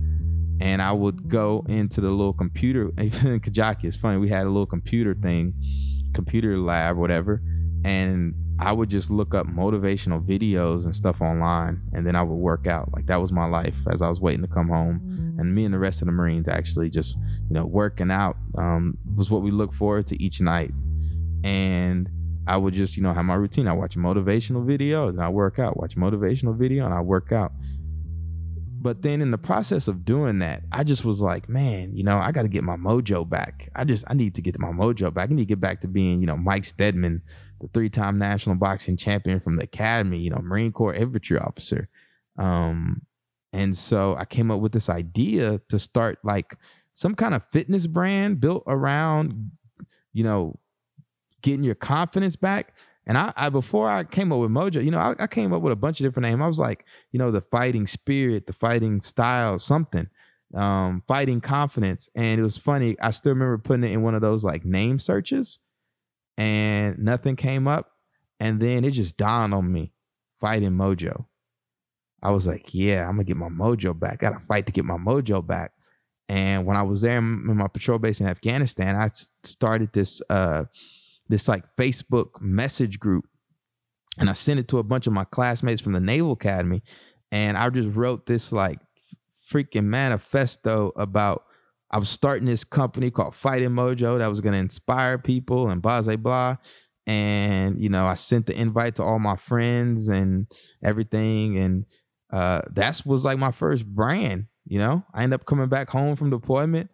and 0.59 0.81
I 0.81 0.91
would 0.91 1.27
go 1.29 1.65
into 1.67 2.01
the 2.01 2.09
little 2.09 2.33
computer. 2.33 2.91
Even 3.01 3.33
in 3.33 3.39
Kajaki, 3.39 3.85
it's 3.85 3.97
funny. 3.97 4.17
We 4.17 4.29
had 4.29 4.45
a 4.45 4.50
little 4.50 4.65
computer 4.65 5.13
thing, 5.13 5.53
computer 6.13 6.57
lab, 6.57 6.97
whatever, 6.97 7.41
and 7.83 8.33
I 8.57 8.71
would 8.71 8.89
just 8.89 9.12
look 9.12 9.35
up 9.35 9.47
motivational 9.47 10.25
videos 10.25 10.85
and 10.85 10.95
stuff 10.95 11.21
online, 11.21 11.81
and 11.93 12.07
then 12.07 12.15
I 12.15 12.24
would 12.24 12.35
work 12.35 12.67
out. 12.67 12.93
Like 12.93 13.05
that 13.07 13.19
was 13.19 13.31
my 13.31 13.45
life 13.45 13.75
as 13.91 14.01
I 14.01 14.07
was 14.07 14.21
waiting 14.21 14.41
to 14.43 14.47
come 14.47 14.69
home. 14.69 15.35
And 15.38 15.53
me 15.53 15.65
and 15.65 15.74
the 15.74 15.79
rest 15.79 16.01
of 16.01 16.05
the 16.05 16.13
Marines 16.13 16.47
actually 16.47 16.89
just, 16.89 17.17
you 17.50 17.53
know, 17.53 17.65
working 17.65 18.09
out 18.09 18.38
um, 18.57 18.97
was 19.17 19.29
what 19.29 19.41
we 19.41 19.51
look 19.51 19.74
forward 19.74 20.07
to 20.07 20.24
each 20.24 20.39
night. 20.39 20.71
And 21.43 22.09
I 22.47 22.55
would 22.55 22.74
just, 22.74 22.95
you 22.95 23.03
know, 23.03 23.13
have 23.13 23.25
my 23.25 23.35
routine. 23.35 23.67
I 23.67 23.74
watch 23.74 23.97
a 23.97 24.00
motivational 24.00 24.65
video, 24.65 25.09
and 25.09 25.19
I 25.19 25.27
work 25.27 25.59
out. 25.59 25.77
Watch 25.77 25.95
a 25.95 26.00
motivational 26.00 26.57
video, 26.57 26.85
and 26.85 26.93
I 26.93 27.01
work 27.01 27.31
out. 27.33 27.51
But 28.86 29.01
then 29.01 29.20
in 29.20 29.32
the 29.32 29.39
process 29.39 29.88
of 29.88 30.06
doing 30.06 30.38
that, 30.39 30.62
I 30.72 30.84
just 30.84 31.04
was 31.04 31.20
like, 31.20 31.50
man, 31.50 31.96
you 31.96 32.04
know, 32.04 32.20
I 32.20 32.32
got 32.32 32.44
to 32.44 32.48
get 32.48 32.63
my 32.63 32.75
mojo 32.75 33.27
back. 33.27 33.72
I 33.75 33.84
just, 33.84 34.06
I 34.08 34.13
need 34.13 34.36
to 34.36 34.44
get 34.44 34.60
my 34.60 34.68
mojo 34.68 35.12
back. 35.12 35.32
I 35.32 35.34
need 35.34 35.42
to 35.42 35.48
get 35.48 35.60
back 35.60 35.82
to 35.82 35.88
being, 35.88 36.22
you 36.22 36.27
know, 36.27 36.38
Mike 36.38 36.65
Stedman, 36.65 37.24
the 37.60 37.68
three 37.70 37.89
time 37.89 38.20
national 38.20 38.58
boxing 38.58 38.96
champion 38.96 39.39
from 39.39 39.56
the 39.56 39.63
academy, 39.63 40.20
you 40.20 40.30
know, 40.30 40.38
Marine 40.38 40.72
Corps 40.72 40.94
infantry 40.94 41.39
officer. 41.39 41.89
Um, 42.38 43.01
and 43.51 43.75
so 43.75 44.15
I 44.20 44.25
came 44.25 44.51
up 44.51 44.60
with 44.60 44.72
this 44.72 44.88
idea 44.88 45.60
to 45.70 45.80
start 45.80 46.20
like 46.24 46.56
some 46.94 47.15
kind 47.15 47.34
of 47.34 47.44
fitness 47.48 47.88
brand 47.88 48.39
built 48.39 48.65
around, 48.68 49.50
you 50.13 50.24
know, 50.24 50.60
getting 51.42 51.63
your 51.63 51.74
confidence 51.74 52.36
back 52.36 52.75
And 53.07 53.17
I, 53.17 53.31
I 53.35 53.50
before 53.50 53.89
I 53.89 54.03
came 54.03 54.31
up 54.31 54.39
with 54.39 54.50
Mojo, 54.50 54.83
you 54.83 54.91
know, 54.91 54.97
I, 54.97 55.15
I 55.19 55.27
came 55.27 55.53
up 55.53 55.62
with 55.62 55.74
a 55.74 55.77
bunch 55.77 56.00
of 56.00 56.05
different 56.05 56.27
names. 56.27 56.41
I 56.41 56.47
was 56.47 56.59
like, 56.59 56.85
you 57.12 57.19
know, 57.19 57.31
the 57.31 57.41
fighting 57.41 57.88
spirit, 57.88 58.47
the 58.47 58.53
fighting 58.53 59.00
style, 59.01 59.59
something, 59.59 60.09
um, 60.55 61.03
fighting 61.07 61.41
confidence. 61.41 62.09
And 62.15 62.39
it 62.39 62.43
was 62.43 62.57
funny. 62.57 62.95
I 63.00 63.12
still 63.12 63.33
remember 63.33 63.57
putting 63.59 63.83
it 63.83 63.91
in 63.91 64.01
one 64.01 64.15
of 64.15 64.21
those 64.21 64.43
like 64.43 64.65
name 64.65 64.97
searches, 65.00 65.59
and 66.38 66.97
nothing 67.00 67.35
came 67.35 67.67
up. 67.67 67.91
And 68.39 68.59
then 68.59 68.83
it 68.83 68.91
just 68.91 69.17
dawned 69.17 69.53
on 69.53 69.71
me, 69.71 69.93
fighting 70.39 70.71
Mojo. 70.71 71.25
I 72.25 72.31
was 72.31 72.47
like, 72.47 72.74
yeah, 72.74 73.07
I'm 73.07 73.15
gonna 73.15 73.24
get 73.24 73.38
my 73.38 73.50
mojo 73.50 73.97
back. 73.97 74.19
Got 74.19 74.31
to 74.31 74.39
fight 74.39 74.65
to 74.65 74.71
get 74.71 74.83
my 74.83 74.97
mojo 74.97 75.45
back. 75.45 75.74
And 76.27 76.65
when 76.65 76.75
I 76.75 76.81
was 76.81 77.01
there 77.01 77.19
in 77.19 77.55
my 77.55 77.67
patrol 77.67 78.00
base 78.00 78.19
in 78.19 78.25
Afghanistan, 78.25 78.95
I 78.95 79.12
started 79.43 79.93
this 79.93 80.24
uh 80.29 80.65
this 81.27 81.48
like 81.48 81.63
Facebook 81.75 82.41
message 82.41 83.00
group, 83.00 83.25
and 84.20 84.29
I 84.29 84.34
sent 84.34 84.60
it 84.60 84.67
to 84.70 84.79
a 84.79 84.84
bunch 84.84 85.08
of 85.08 85.13
my 85.13 85.24
classmates 85.25 85.82
from 85.82 85.94
the 85.94 86.00
Naval 86.00 86.34
Academy, 86.34 86.84
and 87.32 87.58
I 87.58 87.70
just 87.70 87.89
wrote 87.96 88.25
this 88.25 88.51
like 88.51 88.79
freaking 89.51 89.86
manifesto 89.86 90.91
about 90.96 91.44
I 91.91 91.98
was 91.98 92.10
starting 92.10 92.46
this 92.46 92.63
company 92.63 93.12
called 93.12 93.36
Fighting 93.36 93.70
Mojo 93.70 94.17
that 94.17 94.27
was 94.27 94.41
going 94.41 94.53
to 94.53 94.60
inspire 94.60 95.17
people 95.17 95.70
and 95.70 95.82
blah 95.82 96.01
blah 96.01 96.15
blah. 96.15 96.58
And 97.08 97.82
you 97.82 97.89
know, 97.89 98.05
I 98.05 98.15
sent 98.15 98.48
the 98.48 98.60
invite 98.60 98.96
to 98.96 99.03
all 99.03 99.20
my 99.20 99.36
friends 99.36 100.08
and 100.08 100.48
everything, 100.84 101.58
and 101.58 101.86
uh, 102.34 102.62
that 102.74 103.01
was 103.05 103.24
like 103.24 103.38
my 103.38 103.51
first 103.51 103.86
brand. 103.86 104.48
You 104.65 104.79
know, 104.79 105.05
I 105.13 105.24
ended 105.24 105.39
up 105.39 105.46
coming 105.46 105.70
back 105.70 105.89
home 105.89 106.15
from 106.15 106.32
deployment, 106.32 106.89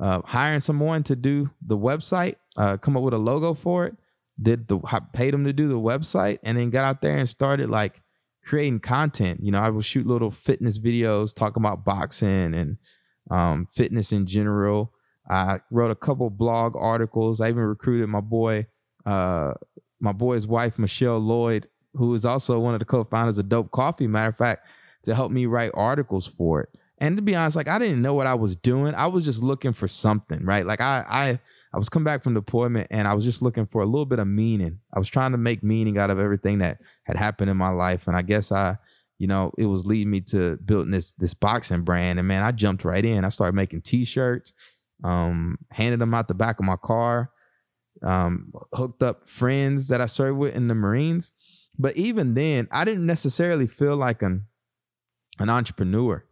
uh, 0.00 0.22
hiring 0.24 0.60
someone 0.60 1.02
to 1.04 1.14
do 1.14 1.50
the 1.64 1.76
website, 1.76 2.36
uh, 2.56 2.76
come 2.78 2.96
up 2.96 3.02
with 3.02 3.14
a 3.14 3.18
logo 3.18 3.54
for 3.54 3.86
it, 3.86 3.96
did 4.40 4.66
the 4.68 4.78
paid 5.12 5.34
them 5.34 5.44
to 5.44 5.52
do 5.52 5.68
the 5.68 5.78
website, 5.78 6.38
and 6.42 6.56
then 6.56 6.70
got 6.70 6.84
out 6.84 7.02
there 7.02 7.18
and 7.18 7.28
started 7.28 7.68
like 7.68 8.00
creating 8.44 8.80
content. 8.80 9.40
You 9.42 9.52
know, 9.52 9.60
I 9.60 9.68
would 9.68 9.84
shoot 9.84 10.06
little 10.06 10.30
fitness 10.30 10.78
videos 10.78 11.34
talking 11.34 11.62
about 11.62 11.84
boxing 11.84 12.54
and 12.54 12.78
um, 13.30 13.68
fitness 13.72 14.12
in 14.12 14.26
general. 14.26 14.92
I 15.28 15.60
wrote 15.70 15.90
a 15.90 15.96
couple 15.96 16.30
blog 16.30 16.74
articles. 16.76 17.40
I 17.40 17.50
even 17.50 17.62
recruited 17.62 18.08
my 18.08 18.20
boy, 18.20 18.66
uh, 19.06 19.52
my 20.00 20.12
boy's 20.12 20.46
wife, 20.46 20.78
Michelle 20.78 21.18
Lloyd, 21.20 21.68
who 21.94 22.14
is 22.14 22.24
also 22.24 22.58
one 22.58 22.74
of 22.74 22.80
the 22.80 22.86
co-founders 22.86 23.38
of 23.38 23.48
Dope 23.48 23.70
Coffee. 23.70 24.06
Matter 24.06 24.30
of 24.30 24.36
fact, 24.36 24.66
to 25.04 25.14
help 25.14 25.30
me 25.30 25.46
write 25.46 25.70
articles 25.74 26.26
for 26.26 26.62
it. 26.62 26.70
And 27.00 27.16
to 27.16 27.22
be 27.22 27.34
honest, 27.34 27.56
like 27.56 27.68
I 27.68 27.78
didn't 27.78 28.02
know 28.02 28.14
what 28.14 28.26
I 28.26 28.34
was 28.34 28.56
doing. 28.56 28.94
I 28.94 29.06
was 29.06 29.24
just 29.24 29.42
looking 29.42 29.72
for 29.72 29.88
something, 29.88 30.44
right? 30.44 30.66
Like 30.66 30.80
I 30.80 31.04
I 31.08 31.40
I 31.72 31.78
was 31.78 31.88
coming 31.88 32.04
back 32.04 32.22
from 32.22 32.34
deployment 32.34 32.88
and 32.90 33.06
I 33.06 33.14
was 33.14 33.24
just 33.24 33.42
looking 33.42 33.66
for 33.66 33.80
a 33.80 33.86
little 33.86 34.06
bit 34.06 34.18
of 34.18 34.26
meaning. 34.26 34.80
I 34.92 34.98
was 34.98 35.08
trying 35.08 35.32
to 35.32 35.38
make 35.38 35.62
meaning 35.62 35.98
out 35.98 36.10
of 36.10 36.18
everything 36.18 36.58
that 36.58 36.78
had 37.04 37.16
happened 37.16 37.50
in 37.50 37.56
my 37.56 37.68
life. 37.68 38.06
And 38.06 38.16
I 38.16 38.22
guess 38.22 38.50
I, 38.50 38.76
you 39.18 39.28
know, 39.28 39.52
it 39.56 39.66
was 39.66 39.86
leading 39.86 40.10
me 40.10 40.20
to 40.22 40.56
building 40.58 40.90
this 40.90 41.12
this 41.12 41.32
boxing 41.32 41.82
brand. 41.82 42.18
And 42.18 42.26
man, 42.28 42.42
I 42.42 42.52
jumped 42.52 42.84
right 42.84 43.04
in. 43.04 43.24
I 43.24 43.28
started 43.28 43.54
making 43.54 43.82
t-shirts, 43.82 44.52
um, 45.04 45.58
handed 45.70 46.00
them 46.00 46.12
out 46.12 46.28
the 46.28 46.34
back 46.34 46.58
of 46.58 46.64
my 46.64 46.76
car, 46.76 47.30
um, 48.02 48.52
hooked 48.74 49.02
up 49.02 49.28
friends 49.28 49.88
that 49.88 50.00
I 50.00 50.06
served 50.06 50.38
with 50.38 50.56
in 50.56 50.68
the 50.68 50.74
Marines. 50.74 51.32
But 51.78 51.96
even 51.96 52.34
then, 52.34 52.68
I 52.72 52.84
didn't 52.84 53.06
necessarily 53.06 53.66
feel 53.66 53.96
like 53.96 54.22
an 54.22 54.46
an 55.38 55.48
entrepreneur, 55.48 56.24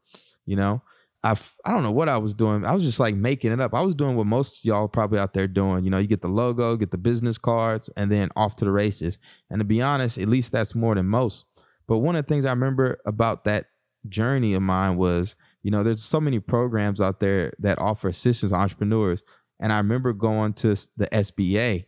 you 0.49 0.57
know. 0.57 0.83
I 1.23 1.37
I 1.65 1.73
don't 1.73 1.83
know 1.83 1.93
what 1.93 2.09
I 2.09 2.17
was 2.19 2.35
doing. 2.35 2.65
I 2.65 2.73
was 2.75 2.85
just 2.85 3.01
like 3.01 3.15
making 3.15 3.53
it 3.53 3.61
up. 3.61 3.75
I 3.75 3.83
was 3.83 3.95
doing 3.95 4.17
what 4.17 4.27
most 4.27 4.65
y'all 4.65 4.89
probably 4.89 5.19
out 5.19 5.35
there 5.35 5.49
doing. 5.49 5.85
You 5.85 5.91
know, 5.91 5.99
you 5.99 6.07
get 6.07 6.23
the 6.23 6.29
logo, 6.29 6.77
get 6.77 6.91
the 6.93 6.99
business 6.99 7.39
cards, 7.39 7.91
and 7.97 8.11
then 8.11 8.31
off 8.37 8.57
to 8.57 8.65
the 8.65 8.71
races. 8.71 9.19
And 9.51 9.59
to 9.59 9.65
be 9.65 9.83
honest, 9.83 10.19
at 10.19 10.29
least 10.29 10.53
that's 10.53 10.75
more 10.75 10.95
than 10.95 11.07
most. 11.07 11.45
But 11.89 11.99
one 11.99 12.15
of 12.17 12.25
the 12.25 12.29
things 12.29 12.45
I 12.45 12.51
remember 12.51 13.01
about 13.05 13.45
that 13.45 13.67
journey 14.09 14.55
of 14.55 14.63
mine 14.63 14.97
was, 14.97 15.35
you 15.63 15.71
know, 15.71 15.83
there's 15.83 16.05
so 16.05 16.21
many 16.21 16.39
programs 16.39 17.01
out 17.01 17.19
there 17.19 17.53
that 17.59 17.81
offer 17.81 18.09
assistance 18.09 18.53
to 18.53 18.59
entrepreneurs. 18.59 19.23
And 19.61 19.73
I 19.73 19.79
remember 19.79 20.13
going 20.13 20.53
to 20.55 20.69
the 20.97 21.09
SBA, 21.09 21.87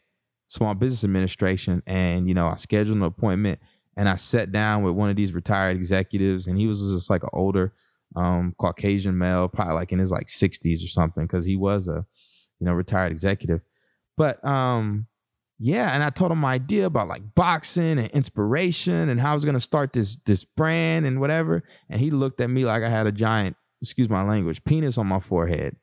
Small 0.49 0.75
Business 0.75 1.05
Administration, 1.05 1.85
and 1.87 2.27
you 2.27 2.35
know, 2.35 2.49
I 2.49 2.57
scheduled 2.57 2.97
an 2.97 3.05
appointment 3.05 3.61
and 3.97 4.09
I 4.09 4.17
sat 4.17 4.51
down 4.51 4.83
with 4.83 4.95
one 4.95 5.11
of 5.11 5.17
these 5.17 5.33
retired 5.33 5.77
executives, 5.77 6.47
and 6.47 6.59
he 6.59 6.67
was 6.67 6.81
just 6.81 7.11
like 7.11 7.23
an 7.23 7.29
older 7.33 7.75
um, 8.17 8.55
Caucasian 8.59 9.17
male, 9.17 9.49
probably 9.49 9.75
like 9.75 9.93
in 9.93 9.99
his 9.99 10.11
like 10.11 10.27
60s 10.27 10.85
or 10.85 10.89
something, 10.89 11.25
because 11.25 11.45
he 11.45 11.57
was 11.57 11.89
a 11.89 12.05
you 12.59 12.67
know 12.67 12.73
retired 12.73 13.13
executive. 13.13 13.61
But 14.17 14.45
um, 14.45 15.07
yeah, 15.59 15.91
and 15.95 16.03
I 16.03 16.11
told 16.11 16.33
him 16.33 16.39
my 16.39 16.55
idea 16.55 16.87
about 16.87 17.09
like 17.09 17.35
boxing 17.35 17.99
and 17.99 18.11
inspiration 18.11 19.09
and 19.09 19.21
how 19.21 19.33
I 19.33 19.35
was 19.35 19.45
gonna 19.45 19.61
start 19.61 19.93
this 19.93 20.17
this 20.25 20.45
brand 20.45 21.07
and 21.07 21.21
whatever. 21.21 21.63
And 21.89 22.01
he 22.01 22.11
looked 22.11 22.41
at 22.41 22.51
me 22.51 22.65
like 22.65 22.83
I 22.83 22.89
had 22.89 23.07
a 23.07 23.13
giant, 23.13 23.57
excuse 23.83 24.09
my 24.09 24.23
language, 24.23 24.65
penis 24.65 24.99
on 24.99 25.07
my 25.07 25.21
forehead. 25.21 25.77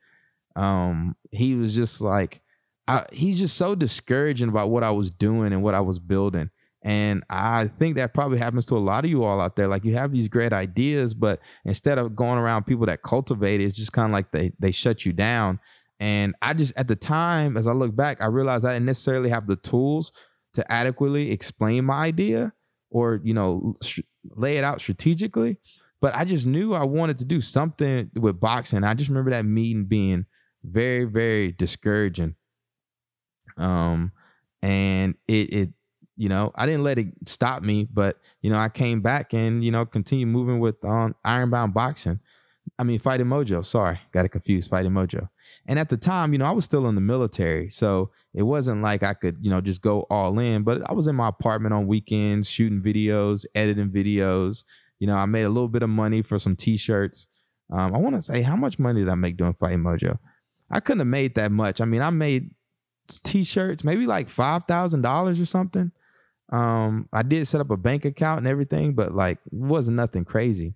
Um, 0.56 1.16
he 1.32 1.54
was 1.54 1.76
just 1.76 2.02
like, 2.02 2.42
I, 2.88 3.06
he's 3.12 3.38
just 3.38 3.58
so 3.58 3.76
discouraging 3.76 4.50
about 4.50 4.72
what 4.72 4.84
I 4.84 4.92
was 4.92 5.12
doing 5.12 5.54
and 5.54 5.62
what 5.62 5.76
I 5.76 5.82
was 5.82 6.00
building. 6.00 6.50
And 6.84 7.24
I 7.30 7.68
think 7.68 7.96
that 7.96 8.14
probably 8.14 8.38
happens 8.38 8.66
to 8.68 8.76
a 8.76 8.78
lot 8.78 9.04
of 9.04 9.10
you 9.10 9.24
all 9.24 9.42
out 9.42 9.56
there. 9.56 9.68
Like 9.68 9.84
you 9.84 9.96
have 9.96 10.12
these 10.12 10.28
great 10.30 10.54
ideas, 10.54 11.14
but 11.14 11.40
instead 11.66 11.98
of 11.98 12.16
going 12.16 12.38
around 12.38 12.66
people 12.66 12.86
that 12.86 13.02
cultivate 13.02 13.62
it, 13.62 13.66
it's 13.66 13.76
just 13.76 13.94
kind 13.94 14.12
of 14.12 14.14
like 14.14 14.32
they 14.32 14.52
they 14.60 14.72
shut 14.72 15.06
you 15.06 15.12
down. 15.12 15.60
And 16.00 16.36
I 16.42 16.54
just 16.54 16.74
at 16.78 16.88
the 16.88 16.96
time, 16.96 17.58
as 17.58 17.68
I 17.68 17.74
look 17.74 17.96
back, 17.96 18.22
I 18.22 18.28
realized 18.28 18.66
I 18.66 18.74
didn't 18.74 18.86
necessarily 18.86 19.30
have 19.30 19.48
the 19.48 19.56
tools 19.56 20.12
to 20.54 20.72
adequately 20.72 21.32
explain 21.32 21.86
my 21.86 22.06
idea 22.06 22.54
or 22.90 23.20
you 23.24 23.34
know 23.34 23.76
sh- 23.84 24.02
lay 24.36 24.58
it 24.58 24.64
out 24.64 24.80
strategically. 24.80 25.58
But 26.00 26.16
I 26.16 26.26
just 26.26 26.46
knew 26.46 26.76
I 26.76 26.84
wanted 26.84 27.18
to 27.18 27.26
do 27.26 27.42
something 27.42 28.12
with 28.16 28.40
boxing. 28.40 28.84
I 28.84 28.94
just 28.94 29.10
remember 29.10 29.32
that 29.32 29.46
meeting 29.46 29.86
being 29.86 30.26
very 30.64 31.06
very 31.06 31.52
discouraging 31.54 32.36
um 33.58 34.12
and 34.62 35.16
it 35.28 35.54
it 35.54 35.70
you 36.18 36.28
know 36.28 36.52
i 36.56 36.66
didn't 36.66 36.84
let 36.84 36.98
it 36.98 37.08
stop 37.26 37.64
me 37.64 37.88
but 37.94 38.18
you 38.42 38.50
know 38.50 38.58
i 38.58 38.68
came 38.68 39.02
back 39.02 39.34
and 39.34 39.64
you 39.64 39.72
know 39.72 39.86
continued 39.86 40.28
moving 40.28 40.60
with 40.60 40.84
um 40.84 41.16
ironbound 41.24 41.74
boxing. 41.74 42.20
I 42.78 42.84
mean 42.84 43.00
fighting 43.00 43.28
mojo 43.28 43.64
sorry 43.64 44.00
got 44.12 44.26
it 44.26 44.30
confused 44.30 44.70
fighting 44.70 44.92
mojo. 44.92 45.30
And 45.68 45.80
at 45.80 45.90
the 45.90 45.96
time 45.96 46.34
you 46.34 46.40
know 46.40 46.46
i 46.46 46.52
was 46.52 46.66
still 46.66 46.88
in 46.90 46.96
the 46.96 47.02
military 47.02 47.70
so 47.70 48.12
it 48.34 48.44
wasn't 48.44 48.82
like 48.82 49.04
i 49.04 49.14
could 49.14 49.38
you 49.42 49.50
know 49.50 49.62
just 49.62 49.82
go 49.82 50.02
all 50.10 50.38
in 50.40 50.64
but 50.64 50.82
i 50.90 50.94
was 50.94 51.08
in 51.08 51.16
my 51.16 51.30
apartment 51.30 51.74
on 51.74 51.88
weekends 51.88 52.50
shooting 52.50 52.82
videos 52.82 53.46
editing 53.56 53.90
videos. 53.90 54.66
You 55.00 55.08
know 55.08 55.16
i 55.16 55.26
made 55.26 55.44
a 55.44 55.50
little 55.50 55.70
bit 55.70 55.84
of 55.84 55.90
money 55.90 56.22
for 56.24 56.38
some 56.40 56.56
t-shirts. 56.56 57.28
Um, 57.72 57.94
i 57.94 57.98
want 57.98 58.16
to 58.16 58.22
say 58.22 58.42
how 58.42 58.56
much 58.56 58.80
money 58.80 59.02
did 59.02 59.10
i 59.10 59.16
make 59.16 59.38
doing 59.38 59.54
fighting 59.54 59.84
mojo? 59.84 60.18
I 60.70 60.82
couldn't 60.82 61.00
have 61.00 61.08
made 61.08 61.36
that 61.36 61.52
much. 61.52 61.80
I 61.80 61.86
mean 61.86 62.02
i 62.02 62.10
made 62.10 62.52
t-shirts, 63.08 63.84
maybe 63.84 64.06
like 64.06 64.30
five 64.30 64.66
thousand 64.66 65.02
dollars 65.02 65.40
or 65.40 65.46
something. 65.46 65.92
Um, 66.52 67.10
I 67.12 67.24
did 67.24 67.48
set 67.48 67.62
up 67.62 67.72
a 67.72 67.78
bank 67.78 68.06
account 68.06 68.40
and 68.40 68.48
everything, 68.48 68.94
but 68.94 69.14
like 69.14 69.40
wasn't 69.52 69.98
nothing 69.98 70.26
crazy. 70.26 70.76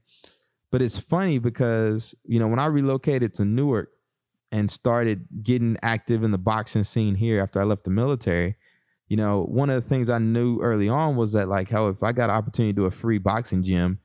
But 0.71 0.81
it's 0.81 0.97
funny 0.97 1.39
because 1.39 2.15
you 2.25 2.39
know 2.39 2.47
when 2.47 2.59
I 2.59 2.65
relocated 2.65 3.33
to 3.35 3.45
Newark 3.45 3.89
and 4.51 4.69
started 4.69 5.27
getting 5.43 5.77
active 5.81 6.23
in 6.23 6.31
the 6.31 6.37
boxing 6.37 6.83
scene 6.83 7.15
here 7.15 7.41
after 7.41 7.61
I 7.61 7.63
left 7.63 7.85
the 7.85 7.89
military, 7.89 8.55
you 9.07 9.17
know 9.17 9.43
one 9.43 9.69
of 9.69 9.81
the 9.81 9.89
things 9.89 10.09
I 10.09 10.17
knew 10.17 10.59
early 10.61 10.89
on 10.89 11.15
was 11.15 11.33
that 11.33 11.47
like 11.47 11.69
how 11.69 11.87
if 11.87 12.03
I 12.03 12.11
got 12.11 12.29
an 12.29 12.35
opportunity 12.35 12.73
to 12.73 12.81
do 12.81 12.85
a 12.85 12.91
free 12.91 13.17
boxing 13.17 13.63
gym, 13.63 13.99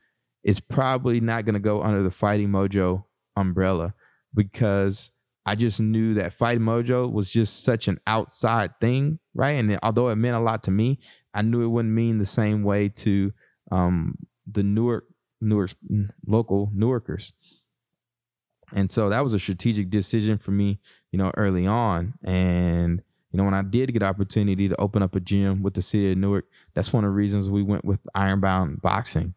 it's 0.45 0.61
probably 0.61 1.21
not 1.21 1.45
going 1.45 1.55
to 1.55 1.61
go 1.61 1.83
under 1.83 2.03
the 2.03 2.11
Fighting 2.11 2.49
Mojo 2.49 3.05
umbrella 3.37 3.95
because 4.35 5.11
I 5.45 5.55
just 5.55 5.81
knew 5.81 6.15
that 6.15 6.35
Fight 6.35 6.59
Mojo 6.59 7.11
was 7.11 7.31
just 7.31 7.63
such 7.63 7.87
an 7.87 8.01
outside 8.07 8.79
thing, 8.81 9.21
right? 9.33 9.53
And 9.53 9.79
although 9.83 10.09
it 10.09 10.17
meant 10.17 10.37
a 10.37 10.41
lot 10.41 10.65
to 10.65 10.73
me, 10.73 10.99
I 11.37 11.43
knew 11.43 11.63
it 11.63 11.69
wouldn't 11.69 11.95
mean 11.95 12.19
the 12.19 12.27
same 12.27 12.63
way 12.63 12.89
to 12.89 13.33
um, 13.71 14.17
the 14.51 14.63
Newark, 14.63 15.05
Newark 15.41 15.71
local 16.27 16.71
Newarkers. 16.75 17.33
And 18.75 18.91
so 18.91 19.09
that 19.11 19.23
was 19.23 19.33
a 19.33 19.39
strategic 19.39 19.91
decision 19.91 20.39
for 20.39 20.51
me, 20.51 20.81
you 21.13 21.19
know, 21.19 21.31
early 21.37 21.67
on. 21.67 22.15
And 22.25 23.03
you 23.31 23.39
know, 23.39 23.45
when 23.45 23.55
I 23.55 23.63
did 23.63 23.93
get 23.93 24.03
opportunity 24.03 24.69
to 24.69 24.81
open 24.81 25.03
up 25.03 25.15
a 25.15 25.21
gym 25.21 25.63
with 25.63 25.75
the 25.75 25.83
city 25.83 26.13
of 26.13 26.19
Newark, 26.19 26.47
that's 26.75 26.93
one 26.93 27.05
of 27.05 27.11
the 27.11 27.15
reasons 27.15 27.51
we 27.51 27.63
went 27.63 27.85
with 27.85 28.01
Ironbound 28.15 28.83
Boxing 28.83 29.35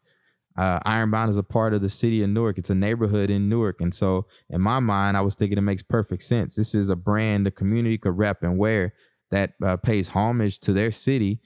uh, 0.59 0.77
Ironbound 0.85 1.29
is 1.29 1.37
a 1.37 1.43
part 1.43 1.73
of 1.73 1.81
the 1.81 1.89
city 1.89 2.21
of 2.21 2.29
Newark. 2.29 2.57
It's 2.57 2.69
a 2.69 2.75
neighborhood 2.75 3.29
in 3.29 3.47
Newark. 3.47 3.79
And 3.79 3.95
so, 3.95 4.27
in 4.49 4.59
my 4.59 4.79
mind, 4.81 5.15
I 5.15 5.21
was 5.21 5.35
thinking 5.35 5.57
it 5.57 5.61
makes 5.61 5.81
perfect 5.81 6.21
sense. 6.21 6.55
This 6.55 6.75
is 6.75 6.89
a 6.89 6.97
brand 6.97 7.45
the 7.45 7.51
community 7.51 7.97
could 7.97 8.17
rep 8.17 8.43
and 8.43 8.57
wear 8.57 8.93
that 9.31 9.53
uh, 9.63 9.77
pays 9.77 10.09
homage 10.09 10.59
to 10.59 10.73
their 10.73 10.91
city 10.91 11.39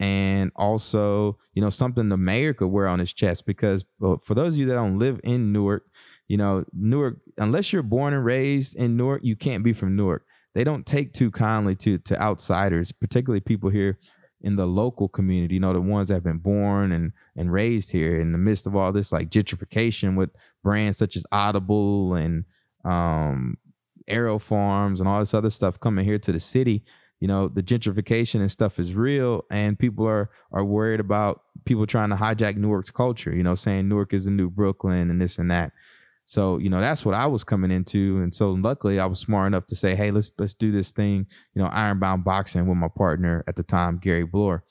and 0.00 0.50
also, 0.56 1.38
you 1.54 1.62
know, 1.62 1.70
something 1.70 2.08
the 2.08 2.16
mayor 2.16 2.52
could 2.52 2.68
wear 2.68 2.86
on 2.88 2.98
his 2.98 3.12
chest. 3.12 3.46
Because 3.46 3.84
well, 3.98 4.20
for 4.22 4.34
those 4.34 4.54
of 4.54 4.58
you 4.58 4.66
that 4.66 4.74
don't 4.74 4.98
live 4.98 5.20
in 5.24 5.52
Newark, 5.52 5.86
you 6.28 6.36
know, 6.36 6.64
Newark, 6.72 7.18
unless 7.38 7.72
you're 7.72 7.82
born 7.82 8.14
and 8.14 8.24
raised 8.24 8.76
in 8.76 8.96
Newark, 8.96 9.24
you 9.24 9.36
can't 9.36 9.64
be 9.64 9.72
from 9.72 9.96
Newark. 9.96 10.26
They 10.54 10.64
don't 10.64 10.86
take 10.86 11.12
too 11.12 11.30
kindly 11.30 11.74
to 11.76 11.98
to 11.98 12.20
outsiders, 12.20 12.92
particularly 12.92 13.40
people 13.40 13.70
here 13.70 13.98
in 14.40 14.56
the 14.56 14.66
local 14.66 15.08
community, 15.08 15.54
you 15.54 15.60
know, 15.60 15.72
the 15.72 15.80
ones 15.80 16.08
that 16.08 16.14
have 16.14 16.24
been 16.24 16.38
born 16.38 16.92
and 16.92 17.12
and 17.36 17.52
raised 17.52 17.90
here 17.90 18.20
in 18.20 18.32
the 18.32 18.38
midst 18.38 18.66
of 18.66 18.76
all 18.76 18.92
this 18.92 19.12
like 19.12 19.30
gentrification 19.30 20.16
with 20.16 20.30
brands 20.62 20.98
such 20.98 21.16
as 21.16 21.26
Audible 21.32 22.14
and 22.14 22.44
um 22.84 23.56
AeroFarms 24.08 24.98
and 24.98 25.08
all 25.08 25.20
this 25.20 25.32
other 25.32 25.50
stuff 25.50 25.80
coming 25.80 26.04
here 26.04 26.18
to 26.18 26.30
the 26.30 26.40
city 26.40 26.84
you 27.20 27.28
know 27.28 27.48
the 27.48 27.62
gentrification 27.62 28.40
and 28.40 28.50
stuff 28.50 28.78
is 28.78 28.94
real 28.94 29.44
and 29.50 29.78
people 29.78 30.06
are 30.06 30.30
are 30.52 30.64
worried 30.64 31.00
about 31.00 31.42
people 31.64 31.86
trying 31.86 32.10
to 32.10 32.16
hijack 32.16 32.56
newark's 32.56 32.90
culture 32.90 33.34
you 33.34 33.42
know 33.42 33.54
saying 33.54 33.88
newark 33.88 34.12
is 34.12 34.24
the 34.24 34.30
new 34.30 34.50
brooklyn 34.50 35.10
and 35.10 35.20
this 35.20 35.38
and 35.38 35.50
that. 35.50 35.72
So 36.26 36.56
you 36.58 36.70
know 36.70 36.80
that's 36.80 37.04
what 37.04 37.14
i 37.14 37.26
was 37.26 37.44
coming 37.44 37.70
into 37.70 38.18
and 38.22 38.34
so 38.34 38.52
luckily 38.52 38.98
i 38.98 39.04
was 39.04 39.20
smart 39.20 39.46
enough 39.46 39.66
to 39.66 39.76
say 39.76 39.94
hey 39.94 40.10
let's 40.10 40.32
let's 40.38 40.54
do 40.54 40.72
this 40.72 40.90
thing 40.90 41.26
you 41.54 41.62
know 41.62 41.68
ironbound 41.68 42.24
boxing 42.24 42.66
with 42.66 42.78
my 42.78 42.88
partner 42.88 43.44
at 43.46 43.56
the 43.56 43.62
time 43.62 43.98
gary 43.98 44.24
bloor. 44.24 44.64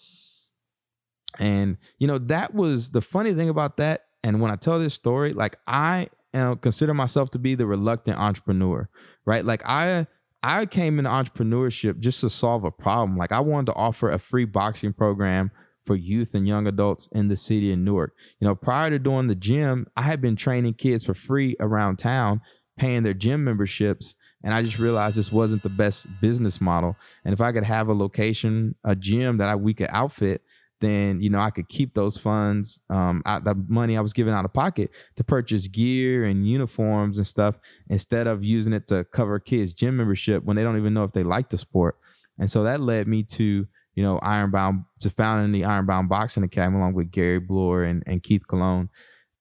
And 1.40 1.78
you 2.00 2.08
know 2.08 2.18
that 2.18 2.54
was 2.54 2.90
the 2.92 3.02
funny 3.02 3.34
thing 3.34 3.50
about 3.50 3.78
that 3.78 4.06
and 4.24 4.42
when 4.42 4.52
i 4.52 4.56
tell 4.56 4.80
this 4.80 4.96
story 4.96 5.34
like 5.34 5.58
i 5.68 6.08
am, 6.34 6.58
consider 6.58 6.94
myself 6.94 7.30
to 7.32 7.40
be 7.40 7.56
the 7.56 7.68
reluctant 7.68 8.20
entrepreneur 8.20 8.90
right? 9.26 9.46
Like 9.46 9.62
i 9.66 10.08
I 10.44 10.66
came 10.66 11.00
into 11.00 11.10
entrepreneurship 11.10 12.00
just 12.00 12.20
to 12.22 12.30
solve 12.30 12.66
a 12.66 12.72
problem. 12.72 13.18
Like 13.18 13.32
I 13.32 13.40
wanted 13.40 13.68
to 13.68 13.76
offer 13.76 14.10
a 14.10 14.20
free 14.20 14.44
boxing 14.44 14.92
program 14.92 15.52
for 15.86 15.96
youth 15.96 16.36
and 16.36 16.48
young 16.48 16.68
adults 16.68 17.08
in 17.14 17.30
the 17.30 17.38
city 17.38 17.72
of 17.72 17.80
Newark. 17.80 18.14
You 18.40 18.48
know, 18.48 18.56
prior 18.56 18.90
to 18.90 19.00
doing 19.00 19.28
the 19.28 19.36
gym, 19.36 19.88
I 19.96 20.04
had 20.04 20.22
been 20.22 20.36
training 20.36 20.74
kids 20.76 21.06
for 21.06 21.14
free 21.14 21.56
around 21.62 21.98
town, 21.98 22.42
paying 22.78 23.04
their 23.04 23.14
gym 23.14 23.44
memberships. 23.46 24.16
And 24.44 24.54
I 24.54 24.62
just 24.62 24.80
realized 24.80 25.16
this 25.16 25.32
wasn't 25.32 25.64
the 25.64 25.70
best 25.70 26.08
business 26.22 26.60
model. 26.60 26.98
And 27.24 27.34
if 27.34 27.40
I 27.40 27.54
could 27.54 27.64
have 27.64 27.88
a 27.88 27.94
location, 27.94 28.76
a 28.84 28.96
gym 28.96 29.38
that 29.38 29.48
I 29.48 29.56
we 29.56 29.74
could 29.74 29.90
outfit 29.92 30.42
then 30.84 31.22
you 31.22 31.30
know 31.30 31.40
I 31.40 31.50
could 31.50 31.70
keep 31.70 31.94
those 31.94 32.18
funds, 32.18 32.80
um, 32.90 33.22
the 33.25 33.56
money 33.68 33.98
I 33.98 34.02
was 34.02 34.13
giving 34.13 34.34
out 34.34 34.46
of 34.46 34.54
pocket 34.54 34.92
to 35.16 35.24
purchase 35.24 35.68
gear 35.68 36.25
and 36.25 36.48
uniforms 36.48 37.18
and 37.18 37.25
stuff 37.25 37.56
instead 37.90 38.28
of 38.28 38.44
using 38.44 38.74
it 38.74 38.88
to 38.88 39.06
cover 39.06 39.40
kids' 39.40 39.74
gym 39.74 39.98
membership 39.98 40.44
when 40.44 40.56
they 40.56 40.63
don't 40.63 40.78
even 40.78 40.94
know 40.94 41.04
if 41.04 41.13
they 41.13 41.24
like 41.24 41.50
the 41.50 41.58
sport. 41.58 41.98
And 42.40 42.52
so 42.52 42.63
that 42.63 42.80
led 42.80 43.08
me 43.08 43.24
to 43.24 43.68
you 43.96 44.04
know 44.04 44.20
Ironbound 44.20 44.84
to 45.00 45.10
founding 45.10 45.52
the 45.52 45.66
Ironbound 45.66 46.10
Boxing 46.10 46.44
Academy 46.44 46.78
along 46.78 46.94
with 46.94 47.12
Gary 47.12 47.40
Bloor 47.40 47.84
and, 47.84 48.04
and 48.06 48.22
Keith 48.22 48.48
Cologne. 48.48 48.90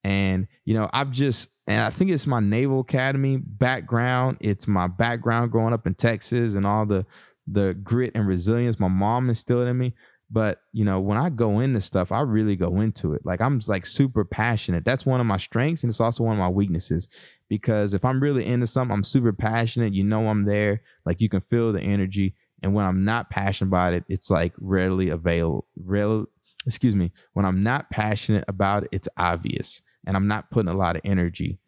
And 0.04 0.46
you 0.64 0.75
know 0.75 0.88
I've 0.92 1.11
just 1.11 1.49
and 1.66 1.80
I 1.80 1.90
think 1.90 2.11
it's 2.11 2.26
my 2.26 2.40
Naval 2.40 2.80
Academy 2.80 3.37
background. 3.37 4.38
It's 4.40 4.66
my 4.66 4.87
background 4.87 5.52
growing 5.52 5.72
up 5.72 5.87
in 5.87 5.94
Texas 5.94 6.54
and 6.54 6.66
all 6.66 6.87
the 6.87 7.06
the 7.49 7.75
grit 7.82 8.12
and 8.14 8.26
resilience 8.26 8.78
my 8.78 8.87
mom 8.87 9.28
instilled 9.28 9.66
in 9.66 9.76
me 9.76 9.92
but 10.32 10.62
you 10.72 10.84
know, 10.84 10.98
when 10.98 11.18
I 11.18 11.28
go 11.28 11.60
into 11.60 11.80
stuff, 11.82 12.10
I 12.10 12.22
really 12.22 12.56
go 12.56 12.80
into 12.80 13.12
it. 13.12 13.20
Like 13.24 13.42
I'm 13.42 13.60
like 13.68 13.84
super 13.84 14.24
passionate. 14.24 14.84
That's 14.84 15.04
one 15.04 15.20
of 15.20 15.26
my 15.26 15.36
strengths, 15.36 15.82
and 15.82 15.90
it's 15.90 16.00
also 16.00 16.24
one 16.24 16.32
of 16.32 16.38
my 16.38 16.48
weaknesses. 16.48 17.06
Because 17.48 17.92
if 17.92 18.02
I'm 18.02 18.18
really 18.18 18.46
into 18.46 18.66
something, 18.66 18.94
I'm 18.94 19.04
super 19.04 19.34
passionate. 19.34 19.92
You 19.92 20.04
know, 20.04 20.28
I'm 20.28 20.46
there. 20.46 20.80
Like 21.04 21.20
you 21.20 21.28
can 21.28 21.42
feel 21.42 21.70
the 21.70 21.82
energy. 21.82 22.34
And 22.62 22.72
when 22.72 22.86
I'm 22.86 23.04
not 23.04 23.28
passionate 23.28 23.68
about 23.68 23.92
it, 23.92 24.04
it's 24.08 24.30
like 24.30 24.54
readily 24.58 25.10
available. 25.10 25.66
Real, 25.76 26.26
excuse 26.66 26.96
me. 26.96 27.12
When 27.34 27.44
I'm 27.44 27.62
not 27.62 27.90
passionate 27.90 28.44
about 28.48 28.84
it, 28.84 28.88
it's 28.90 29.08
obvious, 29.18 29.82
and 30.06 30.16
I'm 30.16 30.28
not 30.28 30.50
putting 30.50 30.72
a 30.72 30.76
lot 30.76 30.96
of 30.96 31.02
energy. 31.04 31.58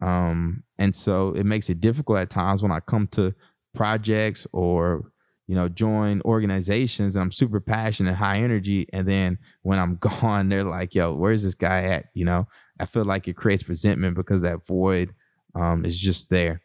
Um, 0.00 0.62
and 0.78 0.94
so 0.94 1.32
it 1.32 1.44
makes 1.44 1.70
it 1.70 1.80
difficult 1.80 2.18
at 2.20 2.30
times 2.30 2.62
when 2.62 2.72
I 2.72 2.80
come 2.80 3.08
to 3.08 3.34
projects 3.74 4.46
or 4.52 5.11
you 5.52 5.58
know, 5.58 5.68
join 5.68 6.22
organizations 6.22 7.14
and 7.14 7.22
I'm 7.22 7.30
super 7.30 7.60
passionate, 7.60 8.14
high 8.14 8.38
energy. 8.38 8.88
And 8.90 9.06
then 9.06 9.36
when 9.60 9.78
I'm 9.78 9.96
gone, 10.00 10.48
they're 10.48 10.64
like, 10.64 10.94
yo, 10.94 11.12
where's 11.12 11.44
this 11.44 11.54
guy 11.54 11.82
at? 11.82 12.06
You 12.14 12.24
know, 12.24 12.48
I 12.80 12.86
feel 12.86 13.04
like 13.04 13.28
it 13.28 13.36
creates 13.36 13.68
resentment 13.68 14.16
because 14.16 14.40
that 14.40 14.64
void 14.64 15.12
um, 15.54 15.84
is 15.84 15.98
just 15.98 16.30
there. 16.30 16.62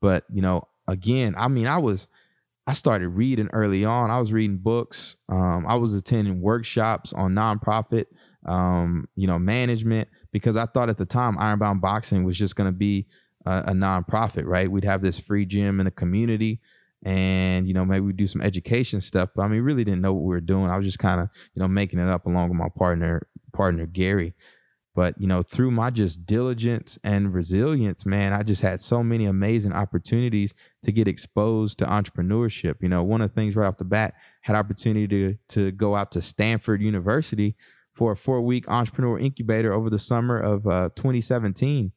But, 0.00 0.22
you 0.32 0.40
know, 0.40 0.68
again, 0.86 1.34
I 1.36 1.48
mean, 1.48 1.66
I 1.66 1.78
was, 1.78 2.06
I 2.68 2.74
started 2.74 3.08
reading 3.08 3.50
early 3.52 3.84
on. 3.84 4.12
I 4.12 4.20
was 4.20 4.32
reading 4.32 4.58
books. 4.58 5.16
Um, 5.28 5.66
I 5.66 5.74
was 5.74 5.96
attending 5.96 6.40
workshops 6.40 7.12
on 7.12 7.34
nonprofit, 7.34 8.04
um, 8.46 9.08
you 9.16 9.26
know, 9.26 9.40
management 9.40 10.08
because 10.30 10.56
I 10.56 10.66
thought 10.66 10.90
at 10.90 10.96
the 10.96 11.06
time 11.06 11.36
Ironbound 11.38 11.80
Boxing 11.80 12.22
was 12.22 12.38
just 12.38 12.54
going 12.54 12.68
to 12.68 12.78
be 12.78 13.08
a, 13.46 13.64
a 13.66 13.72
nonprofit, 13.72 14.44
right? 14.46 14.70
We'd 14.70 14.84
have 14.84 15.02
this 15.02 15.18
free 15.18 15.44
gym 15.44 15.80
in 15.80 15.86
the 15.86 15.90
community 15.90 16.60
and 17.04 17.66
you 17.66 17.74
know 17.74 17.84
maybe 17.84 18.00
we 18.00 18.12
do 18.12 18.26
some 18.26 18.40
education 18.40 19.00
stuff 19.00 19.30
but 19.34 19.42
i 19.42 19.48
mean 19.48 19.62
really 19.62 19.84
didn't 19.84 20.00
know 20.00 20.12
what 20.12 20.22
we 20.22 20.28
were 20.28 20.40
doing. 20.40 20.70
I 20.70 20.76
was 20.76 20.86
just 20.86 20.98
kind 20.98 21.20
of 21.20 21.28
you 21.54 21.60
know 21.60 21.68
making 21.68 21.98
it 21.98 22.08
up 22.08 22.26
along 22.26 22.48
with 22.48 22.58
my 22.58 22.68
partner 22.76 23.26
partner 23.52 23.86
gary. 23.86 24.34
But 24.94 25.18
you 25.18 25.26
know 25.26 25.42
through 25.42 25.70
my 25.70 25.90
just 25.90 26.26
diligence 26.26 26.98
and 27.02 27.32
resilience 27.32 28.04
man 28.04 28.34
i 28.34 28.42
just 28.42 28.60
had 28.60 28.78
so 28.78 29.02
many 29.02 29.24
amazing 29.24 29.72
opportunities 29.72 30.52
to 30.82 30.92
get 30.92 31.08
exposed 31.08 31.78
to 31.78 31.86
entrepreneurship. 31.86 32.76
You 32.80 32.88
know 32.88 33.02
one 33.02 33.22
of 33.22 33.30
the 33.30 33.34
things 33.34 33.56
right 33.56 33.66
off 33.66 33.78
the 33.78 33.84
bat 33.84 34.14
had 34.42 34.54
opportunity 34.54 35.08
to 35.08 35.38
to 35.54 35.72
go 35.72 35.96
out 35.96 36.12
to 36.12 36.22
stanford 36.22 36.82
university 36.82 37.56
for 37.94 38.12
a 38.12 38.16
four 38.16 38.42
week 38.42 38.68
entrepreneur 38.68 39.18
incubator 39.18 39.72
over 39.72 39.90
the 39.90 39.98
summer 39.98 40.38
of 40.38 40.66
uh, 40.66 40.90
2017 40.94 41.92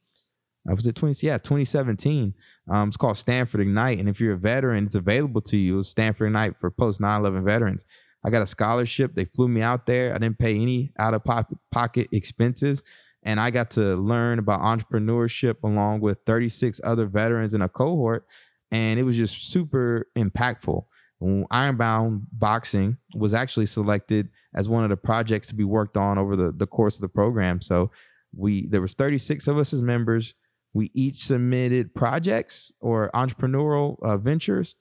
I 0.68 0.74
was 0.74 0.88
at 0.88 0.96
20, 0.96 1.26
yeah, 1.26 1.38
2017. 1.38 2.34
Um, 2.70 2.88
it's 2.88 2.98
called 2.98 3.18
Stanford 3.18 3.62
Ignite. 3.62 4.00
And 4.00 4.10
if 4.10 4.20
you're 4.20 4.34
a 4.34 4.38
veteran, 4.38 4.86
it's 4.86 4.96
available 4.96 5.42
to 5.42 5.58
you. 5.58 5.80
It's 5.80 5.90
Stanford 5.90 6.28
Ignite 6.28 6.58
for 6.60 6.72
post 6.72 7.00
9 7.00 7.20
11 7.20 7.46
veterans. 7.46 7.86
I 8.26 8.32
got 8.32 8.42
a 8.42 8.48
scholarship. 8.48 9.14
They 9.14 9.26
flew 9.26 9.48
me 9.48 9.62
out 9.62 9.86
there. 9.86 10.14
I 10.14 10.18
didn't 10.18 10.40
pay 10.40 10.56
any 10.56 10.92
out 10.98 11.14
of 11.14 11.24
pocket 11.72 12.08
expenses. 12.12 12.82
And 13.22 13.40
I 13.40 13.52
got 13.52 13.72
to 13.72 13.96
learn 13.96 14.40
about 14.40 14.62
entrepreneurship 14.62 15.58
along 15.64 16.02
with 16.02 16.20
36 16.26 16.82
other 16.84 17.06
veterans 17.08 17.54
in 17.54 17.62
a 17.62 17.70
cohort. 17.70 18.26
And 18.72 19.00
it 19.00 19.04
was 19.04 19.16
just 19.16 19.52
super 19.52 20.08
impactful. 20.16 20.86
Ironbound 21.50 22.28
Boxing 22.32 22.98
was 23.16 23.34
actually 23.34 23.66
selected 23.68 24.30
as 24.54 24.70
one 24.70 24.84
of 24.84 24.90
the 24.90 24.98
projects 24.98 25.48
to 25.48 25.56
be 25.56 25.64
worked 25.64 25.98
on 25.98 26.18
over 26.18 26.36
the, 26.36 26.52
the 26.52 26.68
course 26.68 26.98
of 26.98 27.02
the 27.02 27.10
program. 27.10 27.62
So 27.62 27.92
we 28.36 28.68
there 28.68 28.82
was 28.82 28.94
36 28.94 29.48
of 29.48 29.58
us 29.58 29.74
as 29.74 29.82
members 29.82 30.34
we 30.76 30.92
each 30.94 31.24
submitted 31.24 31.96
projects 31.96 32.74
or 32.82 33.10
entrepreneurial 33.16 33.96
uh, 34.04 34.18
ventures. 34.18 34.76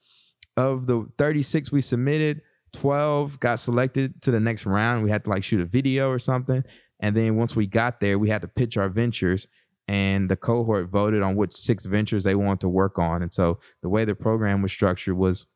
Of 0.56 0.86
the 0.86 1.06
36 1.18 1.70
we 1.72 1.80
submitted, 1.80 2.42
12 2.72 3.38
got 3.38 3.60
selected 3.60 4.20
to 4.22 4.32
the 4.32 4.40
next 4.40 4.66
round. 4.66 5.04
We 5.04 5.10
had 5.10 5.24
to 5.24 5.30
like 5.30 5.44
shoot 5.44 5.60
a 5.60 5.64
video 5.64 6.10
or 6.10 6.18
something. 6.18 6.64
And 6.98 7.16
then 7.16 7.36
once 7.36 7.54
we 7.54 7.68
got 7.68 8.00
there, 8.00 8.18
we 8.18 8.28
had 8.28 8.42
to 8.42 8.48
pitch 8.48 8.76
our 8.76 8.88
ventures 8.88 9.46
and 9.86 10.28
the 10.28 10.36
cohort 10.36 10.88
voted 10.88 11.22
on 11.22 11.36
which 11.36 11.54
six 11.54 11.84
ventures 11.84 12.24
they 12.24 12.34
wanted 12.34 12.60
to 12.60 12.68
work 12.68 12.98
on. 12.98 13.22
And 13.22 13.32
so 13.32 13.60
the 13.82 13.88
way 13.88 14.04
the 14.04 14.16
program 14.16 14.62
was 14.62 14.72
structured 14.72 15.16
was 15.16 15.46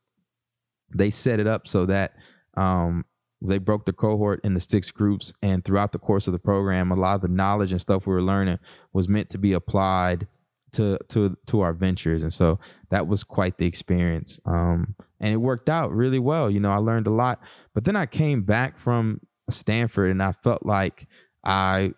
they 0.95 1.11
set 1.11 1.41
it 1.41 1.49
up 1.49 1.67
so 1.67 1.85
that 1.87 2.13
um, 2.57 3.05
they 3.41 3.59
broke 3.59 3.85
the 3.85 3.93
cohort 3.93 4.41
into 4.45 4.61
six 4.61 4.91
groups 4.91 5.33
and 5.43 5.65
throughout 5.65 5.93
the 5.93 5.99
course 5.99 6.27
of 6.27 6.33
the 6.33 6.39
program 6.39 6.91
a 6.91 6.95
lot 6.95 7.15
of 7.15 7.21
the 7.21 7.29
knowledge 7.29 7.73
and 7.73 7.81
stuff 7.81 8.07
we 8.07 8.13
were 8.13 8.23
learning 8.23 8.59
was 8.93 9.09
meant 9.09 9.31
to 9.31 9.39
be 9.39 9.53
applied 9.53 10.27
to 10.73 10.99
to 11.09 11.37
to 11.47 11.61
our 11.61 11.73
ventures 11.73 12.23
and 12.23 12.33
so 12.33 12.59
that 12.91 13.07
was 13.07 13.25
quite 13.25 13.57
the 13.59 13.67
experience 13.67 14.39
um, 14.45 14.95
and 15.21 15.33
it 15.33 15.39
worked 15.39 15.69
out 15.69 15.93
really 15.93 16.19
well 16.19 16.51
you 16.51 16.61
know 16.61 16.71
i 16.71 16.77
learned 16.77 17.07
a 17.07 17.11
lot. 17.11 17.41
But 17.75 17.85
then 17.85 17.97
i 17.97 18.07
came 18.07 18.43
back 18.43 18.79
from 18.79 19.21
stanford 19.49 20.11
and 20.11 20.23
i 20.23 20.33
felt 20.33 20.67
like 20.67 21.07
i 21.45 21.93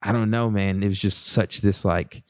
i 0.00 0.12
don't 0.12 0.30
know 0.30 0.48
man 0.48 0.82
it 0.82 0.88
was 0.88 0.98
just 0.98 1.26
such 1.26 1.60
this 1.60 1.84
like 1.84 2.22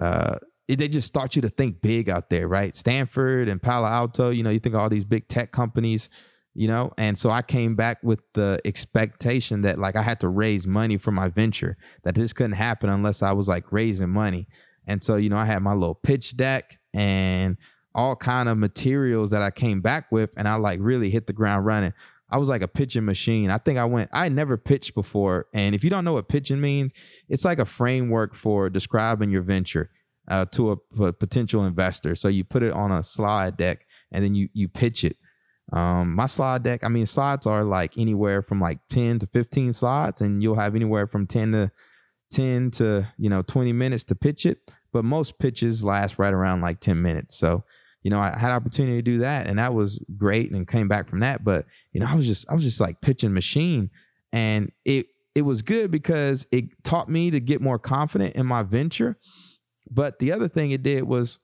uh 0.00 0.36
they 0.68 0.88
just 0.88 1.08
start 1.08 1.34
you 1.34 1.40
to 1.40 1.48
think 1.48 1.80
big 1.80 2.10
out 2.10 2.28
there 2.28 2.46
right? 2.46 2.74
Stanford 2.74 3.48
and 3.48 3.62
palo 3.62 3.86
alto 3.86 4.28
you 4.28 4.42
know 4.42 4.50
you 4.50 4.58
think 4.58 4.74
all 4.74 4.90
these 4.90 5.04
big 5.04 5.26
tech 5.28 5.52
companies 5.52 6.10
you 6.54 6.68
know? 6.68 6.92
And 6.98 7.16
so 7.16 7.30
i 7.30 7.42
came 7.42 7.74
back 7.74 7.98
with 8.02 8.20
the 8.34 8.60
expectation 8.64 9.62
that 9.62 9.78
like 9.78 9.96
i 9.96 10.02
had 10.02 10.20
to 10.20 10.28
raise 10.28 10.66
money 10.66 10.96
for 10.96 11.12
my 11.12 11.28
venture 11.28 11.76
that 12.04 12.14
this 12.14 12.32
couldn't 12.32 12.52
happen 12.52 12.90
unless 12.90 13.22
i 13.22 13.32
was 13.32 13.48
like 13.48 13.72
raising 13.72 14.10
money. 14.10 14.48
And 14.86 15.02
so 15.02 15.16
you 15.16 15.28
know 15.28 15.36
i 15.36 15.44
had 15.44 15.62
my 15.62 15.74
little 15.74 15.94
pitch 15.94 16.36
deck 16.36 16.78
and 16.94 17.56
all 17.94 18.16
kind 18.16 18.48
of 18.48 18.58
materials 18.58 19.30
that 19.30 19.42
i 19.42 19.50
came 19.50 19.80
back 19.80 20.10
with 20.10 20.30
and 20.36 20.48
i 20.48 20.54
like 20.54 20.78
really 20.82 21.10
hit 21.10 21.26
the 21.26 21.32
ground 21.32 21.66
running. 21.66 21.92
I 22.30 22.36
was 22.36 22.50
like 22.50 22.60
a 22.60 22.68
pitching 22.68 23.06
machine. 23.06 23.50
I 23.50 23.58
think 23.58 23.78
i 23.78 23.84
went 23.84 24.10
i 24.12 24.28
never 24.28 24.56
pitched 24.56 24.94
before. 24.94 25.46
And 25.54 25.74
if 25.74 25.84
you 25.84 25.90
don't 25.90 26.04
know 26.04 26.14
what 26.14 26.28
pitching 26.28 26.60
means 26.60 26.92
it's 27.28 27.44
like 27.44 27.58
a 27.58 27.66
framework 27.66 28.34
for 28.34 28.68
describing 28.70 29.30
your 29.30 29.42
venture 29.42 29.90
uh, 30.28 30.44
to 30.44 30.72
a, 30.72 31.02
a 31.02 31.12
potential 31.12 31.64
investor. 31.64 32.14
So 32.14 32.28
you 32.28 32.44
put 32.44 32.62
it 32.62 32.72
on 32.72 32.92
a 32.92 33.02
slide 33.02 33.56
deck 33.56 33.86
and 34.12 34.24
then 34.24 34.34
you 34.34 34.48
you 34.52 34.68
pitch 34.68 35.04
it 35.04 35.16
um, 35.72 36.14
my 36.14 36.26
slide 36.26 36.62
deck, 36.62 36.82
I 36.82 36.88
mean, 36.88 37.06
slides 37.06 37.46
are 37.46 37.62
like 37.62 37.98
anywhere 37.98 38.42
from 38.42 38.60
like 38.60 38.78
10 38.88 39.20
to 39.20 39.26
15 39.26 39.72
slides, 39.72 40.20
and 40.20 40.42
you'll 40.42 40.54
have 40.54 40.74
anywhere 40.74 41.06
from 41.06 41.26
10 41.26 41.52
to 41.52 41.70
10 42.30 42.70
to, 42.72 43.08
you 43.18 43.28
know, 43.28 43.42
20 43.42 43.72
minutes 43.72 44.04
to 44.04 44.14
pitch 44.14 44.46
it. 44.46 44.58
But 44.92 45.04
most 45.04 45.38
pitches 45.38 45.84
last 45.84 46.18
right 46.18 46.32
around 46.32 46.62
like 46.62 46.80
10 46.80 47.00
minutes. 47.02 47.36
So, 47.36 47.64
you 48.02 48.10
know, 48.10 48.20
I 48.20 48.36
had 48.38 48.52
opportunity 48.52 48.96
to 48.96 49.02
do 49.02 49.18
that 49.18 49.46
and 49.46 49.58
that 49.58 49.74
was 49.74 50.02
great 50.16 50.50
and 50.50 50.66
came 50.66 50.88
back 50.88 51.10
from 51.10 51.20
that. 51.20 51.44
But, 51.44 51.66
you 51.92 52.00
know, 52.00 52.06
I 52.08 52.14
was 52.14 52.26
just, 52.26 52.48
I 52.48 52.54
was 52.54 52.64
just 52.64 52.80
like 52.80 53.02
pitching 53.02 53.34
machine 53.34 53.90
and 54.32 54.72
it, 54.86 55.08
it 55.34 55.42
was 55.42 55.60
good 55.60 55.90
because 55.90 56.46
it 56.50 56.64
taught 56.84 57.10
me 57.10 57.30
to 57.30 57.38
get 57.38 57.60
more 57.60 57.78
confident 57.78 58.34
in 58.36 58.46
my 58.46 58.62
venture. 58.62 59.18
But 59.90 60.18
the 60.20 60.32
other 60.32 60.48
thing 60.48 60.70
it 60.70 60.82
did 60.82 61.04
was 61.04 61.38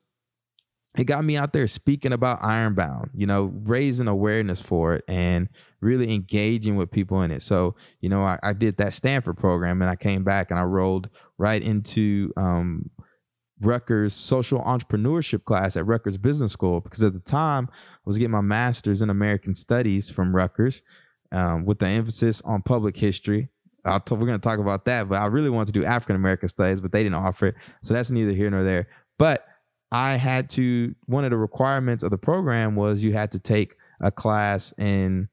it 0.97 1.05
got 1.05 1.25
me 1.25 1.37
out 1.37 1.53
there 1.53 1.67
speaking 1.67 2.13
about 2.13 2.43
Ironbound, 2.43 3.11
you 3.15 3.27
know, 3.27 3.53
raising 3.65 4.07
awareness 4.07 4.61
for 4.61 4.95
it 4.95 5.05
and 5.09 5.49
really 5.81 6.15
engaging 6.15 6.77
with 6.77 6.91
people 6.91 7.23
in 7.23 7.31
it. 7.31 7.43
So, 7.43 7.75
you 8.01 8.09
know, 8.09 8.23
I, 8.23 8.39
I 8.43 8.53
did 8.53 8.77
that 8.77 8.95
Stanford 8.95 9.37
program 9.37 9.83
and 9.83 9.91
I 9.91 9.97
came 9.97 10.23
back 10.23 10.51
and 10.51 10.59
I 10.59 10.63
rolled 10.63 11.09
right 11.37 11.63
into 11.63 12.33
um, 12.37 12.91
Rutgers 13.61 14.15
social 14.15 14.61
entrepreneurship 14.61 15.45
class 15.45 15.77
at 15.77 15.85
Rutgers 15.85 16.17
Business 16.17 16.53
School 16.53 16.81
because 16.81 17.03
at 17.03 17.13
the 17.13 17.21
time 17.21 17.69
I 17.73 18.01
was 18.05 18.17
getting 18.17 18.31
my 18.31 18.41
master's 18.41 19.03
in 19.03 19.11
American 19.11 19.55
Studies 19.57 20.11
from 20.11 20.35
Rutgers 20.35 20.83
um, 21.33 21.65
with 21.65 21.81
the 21.81 21.89
emphasis 21.89 22.41
on 22.43 22.63
public 22.63 22.97
history. 22.97 23.49
T- 23.85 24.15
we're 24.15 24.27
going 24.27 24.33
to 24.33 24.39
talk 24.39 24.61
about 24.61 24.85
that, 24.87 25.09
but 25.09 25.21
I 25.21 25.27
really 25.27 25.51
wanted 25.51 25.75
to 25.75 25.81
do 25.81 25.85
African 25.85 26.17
American 26.17 26.49
studies, 26.49 26.81
but 26.81 26.93
they 26.93 27.03
didn't 27.03 27.17
offer 27.17 27.49
it. 27.49 27.57
So 27.83 27.93
that's 27.93 28.11
neither 28.11 28.33
here 28.33 28.49
nor 28.49 28.63
there. 28.63 28.89
But 29.19 29.45
I 29.93 30.17
had 30.17 30.51
to, 30.51 30.95
one 31.07 31.25
of 31.25 31.31
the 31.31 31.37
requirements 31.37 32.03
of 32.03 32.11
the 32.11 32.19
program 32.19 32.75
was 32.75 33.03
you 33.03 33.13
had 33.13 33.31
to 33.33 33.39
take 33.39 33.77
a 34.01 34.11
class 34.11 34.73
in, 34.79 35.29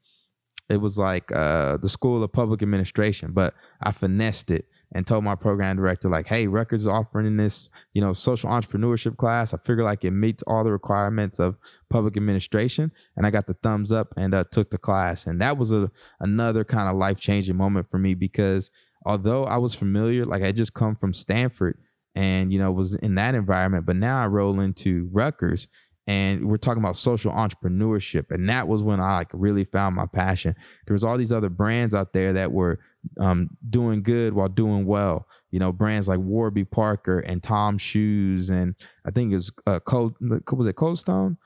it 0.69 0.77
was 0.77 0.97
like 0.97 1.31
uh, 1.35 1.77
the 1.77 1.89
School 1.89 2.23
of 2.23 2.31
Public 2.31 2.61
Administration, 2.61 3.31
but 3.33 3.53
I 3.81 3.91
finessed 3.91 4.51
it 4.51 4.65
and 4.93 5.07
told 5.07 5.23
my 5.23 5.35
program 5.35 5.77
director 5.77 6.09
like, 6.09 6.27
"Hey, 6.27 6.47
Rutgers 6.47 6.81
is 6.81 6.87
offering 6.87 7.37
this, 7.37 7.69
you 7.93 8.01
know, 8.01 8.13
social 8.13 8.49
entrepreneurship 8.49 9.17
class. 9.17 9.53
I 9.53 9.57
figure 9.57 9.83
like 9.83 10.03
it 10.03 10.11
meets 10.11 10.43
all 10.43 10.63
the 10.63 10.71
requirements 10.71 11.39
of 11.39 11.57
public 11.89 12.17
administration." 12.17 12.91
And 13.15 13.25
I 13.25 13.31
got 13.31 13.47
the 13.47 13.53
thumbs 13.53 13.91
up 13.91 14.13
and 14.17 14.33
uh, 14.33 14.43
took 14.51 14.69
the 14.69 14.77
class. 14.77 15.27
And 15.27 15.41
that 15.41 15.57
was 15.57 15.71
a 15.71 15.91
another 16.19 16.63
kind 16.63 16.89
of 16.89 16.95
life 16.95 17.19
changing 17.19 17.55
moment 17.55 17.89
for 17.89 17.97
me 17.97 18.13
because 18.13 18.69
although 19.05 19.45
I 19.45 19.57
was 19.57 19.73
familiar, 19.73 20.25
like 20.25 20.43
I 20.43 20.51
just 20.51 20.73
come 20.73 20.95
from 20.95 21.13
Stanford 21.13 21.77
and 22.15 22.51
you 22.51 22.59
know 22.59 22.71
was 22.71 22.95
in 22.95 23.15
that 23.15 23.35
environment, 23.35 23.85
but 23.85 23.95
now 23.95 24.21
I 24.21 24.27
roll 24.27 24.59
into 24.59 25.09
Rutgers 25.11 25.67
and 26.07 26.45
we're 26.45 26.57
talking 26.57 26.81
about 26.81 26.95
social 26.95 27.31
entrepreneurship 27.31 28.31
and 28.31 28.49
that 28.49 28.67
was 28.67 28.81
when 28.81 28.99
i 28.99 29.17
like 29.17 29.29
really 29.33 29.63
found 29.63 29.95
my 29.95 30.05
passion. 30.05 30.55
There 30.85 30.93
was 30.93 31.03
all 31.03 31.17
these 31.17 31.31
other 31.31 31.49
brands 31.49 31.93
out 31.93 32.13
there 32.13 32.33
that 32.33 32.51
were 32.51 32.79
um, 33.19 33.49
doing 33.69 34.03
good 34.03 34.33
while 34.33 34.49
doing 34.49 34.85
well. 34.85 35.27
You 35.51 35.59
know 35.59 35.71
brands 35.71 36.07
like 36.07 36.19
warby 36.19 36.65
parker 36.65 37.19
and 37.19 37.43
tom 37.43 37.77
shoes 37.77 38.49
and 38.49 38.75
i 39.05 39.11
think 39.11 39.31
it 39.31 39.35
was 39.35 39.51
uh 39.67 39.79
cold 39.81 40.15
was 40.19 40.67
it 40.67 40.75
cold 40.75 40.99
stone? 40.99 41.37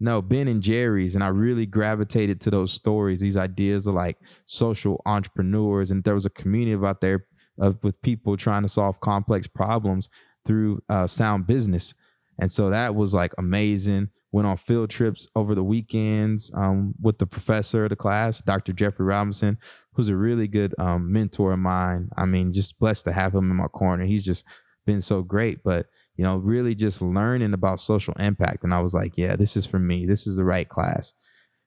No 0.00 0.20
ben 0.20 0.48
and 0.48 0.62
jerry's 0.62 1.14
and 1.14 1.22
i 1.22 1.28
really 1.28 1.64
gravitated 1.64 2.40
to 2.42 2.50
those 2.50 2.72
stories 2.72 3.20
these 3.20 3.36
ideas 3.36 3.86
of 3.86 3.94
like 3.94 4.18
social 4.46 5.00
entrepreneurs 5.06 5.90
and 5.90 6.02
there 6.02 6.14
was 6.14 6.26
a 6.26 6.30
community 6.30 6.84
out 6.84 7.00
there 7.00 7.26
of 7.62 7.82
with 7.82 8.00
people 8.02 8.36
trying 8.36 8.62
to 8.62 8.68
solve 8.68 9.00
complex 9.00 9.46
problems 9.46 10.10
through 10.44 10.82
uh, 10.90 11.06
sound 11.06 11.46
business 11.46 11.94
and 12.38 12.50
so 12.50 12.70
that 12.70 12.94
was 12.94 13.14
like 13.14 13.32
amazing. 13.38 14.10
Went 14.32 14.48
on 14.48 14.56
field 14.56 14.88
trips 14.88 15.28
over 15.36 15.54
the 15.54 15.64
weekends 15.64 16.50
um, 16.54 16.94
with 17.00 17.18
the 17.18 17.26
professor 17.26 17.84
of 17.84 17.90
the 17.90 17.96
class, 17.96 18.40
Dr. 18.40 18.72
Jeffrey 18.72 19.04
Robinson, 19.04 19.58
who's 19.92 20.08
a 20.08 20.16
really 20.16 20.48
good 20.48 20.74
um, 20.78 21.12
mentor 21.12 21.52
of 21.52 21.58
mine. 21.58 22.08
I 22.16 22.24
mean, 22.24 22.52
just 22.52 22.78
blessed 22.78 23.04
to 23.04 23.12
have 23.12 23.34
him 23.34 23.50
in 23.50 23.56
my 23.56 23.68
corner. 23.68 24.06
He's 24.06 24.24
just 24.24 24.46
been 24.86 25.02
so 25.02 25.22
great. 25.22 25.62
But 25.62 25.86
you 26.16 26.24
know, 26.24 26.38
really 26.38 26.74
just 26.74 27.00
learning 27.00 27.54
about 27.54 27.80
social 27.80 28.14
impact. 28.14 28.64
And 28.64 28.74
I 28.74 28.80
was 28.80 28.94
like, 28.94 29.16
yeah, 29.16 29.36
this 29.36 29.56
is 29.56 29.64
for 29.66 29.78
me. 29.78 30.06
This 30.06 30.26
is 30.26 30.36
the 30.36 30.44
right 30.44 30.68
class. 30.68 31.12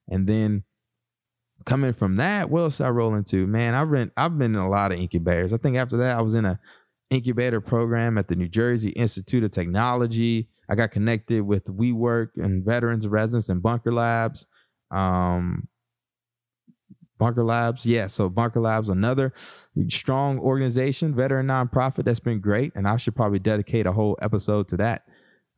And 0.09 0.27
then 0.27 0.63
coming 1.65 1.93
from 1.93 2.17
that, 2.17 2.49
what 2.49 2.61
else 2.61 2.81
I 2.81 2.89
roll 2.89 3.15
into? 3.15 3.47
Man, 3.47 3.73
I 3.73 3.81
rent 3.81 4.13
I've 4.15 4.37
been 4.37 4.55
in 4.55 4.61
a 4.61 4.69
lot 4.69 4.91
of 4.91 4.99
incubators. 4.99 5.53
I 5.53 5.57
think 5.57 5.77
after 5.77 5.97
that 5.97 6.17
I 6.17 6.21
was 6.21 6.33
in 6.33 6.45
a 6.45 6.59
incubator 7.09 7.61
program 7.61 8.17
at 8.17 8.27
the 8.27 8.35
New 8.35 8.47
Jersey 8.47 8.89
Institute 8.91 9.43
of 9.43 9.51
Technology. 9.51 10.49
I 10.69 10.75
got 10.75 10.91
connected 10.91 11.43
with 11.43 11.65
WeWork 11.65 12.29
and 12.37 12.65
Veterans 12.65 13.07
Residence 13.07 13.49
and 13.49 13.61
Bunker 13.61 13.91
Labs. 13.91 14.47
Um, 14.91 15.67
Bunker 17.17 17.43
Labs, 17.43 17.85
yeah. 17.85 18.07
So 18.07 18.29
Bunker 18.29 18.59
Labs, 18.59 18.89
another 18.89 19.33
strong 19.89 20.39
organization, 20.39 21.15
veteran 21.15 21.47
nonprofit 21.47 22.03
that's 22.03 22.19
been 22.19 22.39
great, 22.39 22.73
and 22.75 22.87
I 22.87 22.97
should 22.97 23.15
probably 23.15 23.39
dedicate 23.39 23.85
a 23.85 23.91
whole 23.91 24.17
episode 24.21 24.67
to 24.69 24.77
that, 24.77 25.03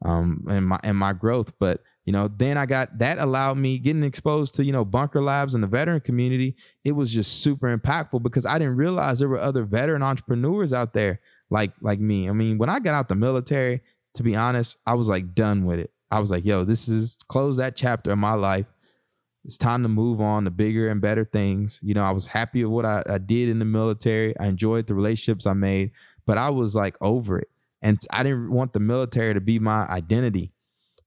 um, 0.06 0.46
and 0.50 0.68
my 0.68 0.80
and 0.84 0.98
my 0.98 1.14
growth. 1.14 1.54
But 1.60 1.82
you 2.08 2.14
know, 2.14 2.30
then 2.30 2.58
I 2.58 2.66
got 2.66 3.00
that 3.00 3.18
allowed 3.18 3.58
me 3.58 3.78
getting 3.78 4.02
exposed 4.02 4.56
to 4.56 4.64
you 4.64 4.72
know 4.72 4.86
Bunker 4.86 5.22
Labs 5.22 5.54
and 5.54 5.62
the 5.62 5.68
veteran 5.68 6.00
community. 6.00 6.56
It 6.86 6.94
was 6.94 7.12
just 7.12 7.44
super 7.44 7.78
impactful 7.78 8.24
because 8.24 8.46
I 8.46 8.58
didn't 8.58 8.78
realize 8.78 9.20
there 9.20 9.28
were 9.28 9.38
other 9.38 9.66
veteran 9.66 10.02
entrepreneurs 10.02 10.72
out 10.72 10.94
there 10.94 11.20
like 11.50 11.74
like 11.82 12.00
me. 12.00 12.30
I 12.30 12.32
mean, 12.32 12.60
when 12.60 12.70
I 12.70 12.80
got 12.80 12.96
out 12.96 13.10
the 13.10 13.16
military, 13.16 13.82
to 14.14 14.24
be 14.24 14.38
honest, 14.38 14.78
I 14.88 14.94
was 14.94 15.10
like 15.10 15.36
done 15.36 15.66
with 15.66 15.80
it. 15.80 15.92
I 16.10 16.22
was 16.22 16.32
like, 16.32 16.46
yo, 16.46 16.64
this 16.64 16.88
is 16.88 17.18
close 17.28 17.58
that 17.58 17.76
chapter 17.76 18.12
of 18.12 18.18
my 18.18 18.36
life. 18.36 18.68
It's 19.44 19.58
time 19.58 19.84
to 19.84 19.90
move 19.90 20.22
on 20.22 20.46
to 20.46 20.50
bigger 20.50 20.88
and 20.88 21.02
better 21.02 21.26
things. 21.26 21.82
You 21.84 21.94
know, 21.94 22.06
I 22.06 22.12
was 22.12 22.26
happy 22.26 22.64
with 22.64 22.72
what 22.72 22.86
I, 22.86 23.04
I 23.10 23.18
did 23.18 23.50
in 23.50 23.60
the 23.60 23.66
military. 23.66 24.34
I 24.40 24.48
enjoyed 24.48 24.88
the 24.88 24.96
relationships 24.96 25.46
I 25.46 25.54
made, 25.54 25.92
but 26.26 26.38
I 26.38 26.52
was 26.52 26.74
like 26.74 26.96
over 27.02 27.38
it. 27.38 27.50
And 27.82 28.00
I 28.12 28.24
didn't 28.24 28.50
want 28.50 28.72
the 28.72 28.80
military 28.80 29.34
to 29.34 29.42
be 29.42 29.60
my 29.60 29.86
identity. 29.88 30.54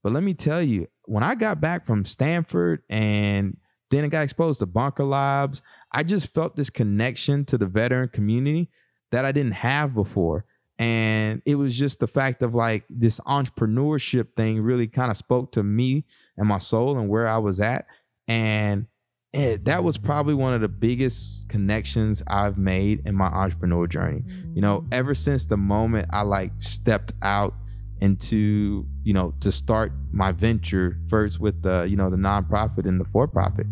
But 0.03 0.13
let 0.13 0.23
me 0.23 0.33
tell 0.33 0.61
you, 0.61 0.87
when 1.05 1.23
I 1.23 1.35
got 1.35 1.61
back 1.61 1.85
from 1.85 2.05
Stanford 2.05 2.83
and 2.89 3.57
then 3.89 4.03
I 4.03 4.07
got 4.07 4.23
exposed 4.23 4.59
to 4.59 4.65
Bunker 4.65 5.03
Labs, 5.03 5.61
I 5.91 6.03
just 6.03 6.33
felt 6.33 6.55
this 6.55 6.69
connection 6.69 7.45
to 7.45 7.57
the 7.57 7.67
veteran 7.67 8.09
community 8.09 8.69
that 9.11 9.25
I 9.25 9.31
didn't 9.31 9.53
have 9.53 9.93
before. 9.93 10.45
And 10.79 11.41
it 11.45 11.55
was 11.55 11.77
just 11.77 11.99
the 11.99 12.07
fact 12.07 12.41
of 12.41 12.55
like 12.55 12.85
this 12.89 13.19
entrepreneurship 13.21 14.35
thing 14.35 14.61
really 14.61 14.87
kind 14.87 15.11
of 15.11 15.17
spoke 15.17 15.51
to 15.51 15.63
me 15.63 16.05
and 16.37 16.47
my 16.47 16.57
soul 16.57 16.97
and 16.97 17.07
where 17.07 17.27
I 17.27 17.37
was 17.37 17.59
at. 17.59 17.85
And 18.27 18.87
it, 19.33 19.65
that 19.65 19.83
was 19.83 19.97
probably 19.97 20.33
one 20.33 20.53
of 20.53 20.61
the 20.61 20.69
biggest 20.69 21.47
connections 21.49 22.23
I've 22.27 22.57
made 22.57 23.05
in 23.05 23.15
my 23.15 23.27
entrepreneur 23.27 23.85
journey. 23.85 24.23
You 24.55 24.61
know, 24.61 24.81
mm. 24.81 24.87
ever 24.91 25.13
since 25.13 25.45
the 25.45 25.57
moment 25.57 26.07
I 26.11 26.23
like 26.23 26.51
stepped 26.57 27.13
out 27.21 27.53
into, 28.01 28.85
you 29.03 29.13
know, 29.13 29.33
to 29.39 29.51
start 29.51 29.91
my 30.11 30.31
venture 30.31 30.97
first 31.07 31.39
with 31.39 31.61
the, 31.61 31.83
you 31.83 31.95
know, 31.95 32.09
the 32.09 32.17
nonprofit 32.17 32.87
and 32.87 32.99
the 32.99 33.05
for 33.05 33.27
profit, 33.27 33.67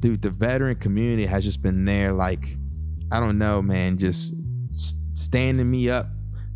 dude, 0.00 0.22
the 0.22 0.30
veteran 0.30 0.76
community 0.76 1.26
has 1.26 1.44
just 1.44 1.62
been 1.62 1.84
there. 1.84 2.12
Like, 2.12 2.56
I 3.12 3.20
don't 3.20 3.38
know, 3.38 3.62
man, 3.62 3.98
just 3.98 4.34
standing 5.12 5.70
me 5.70 5.90
up 5.90 6.06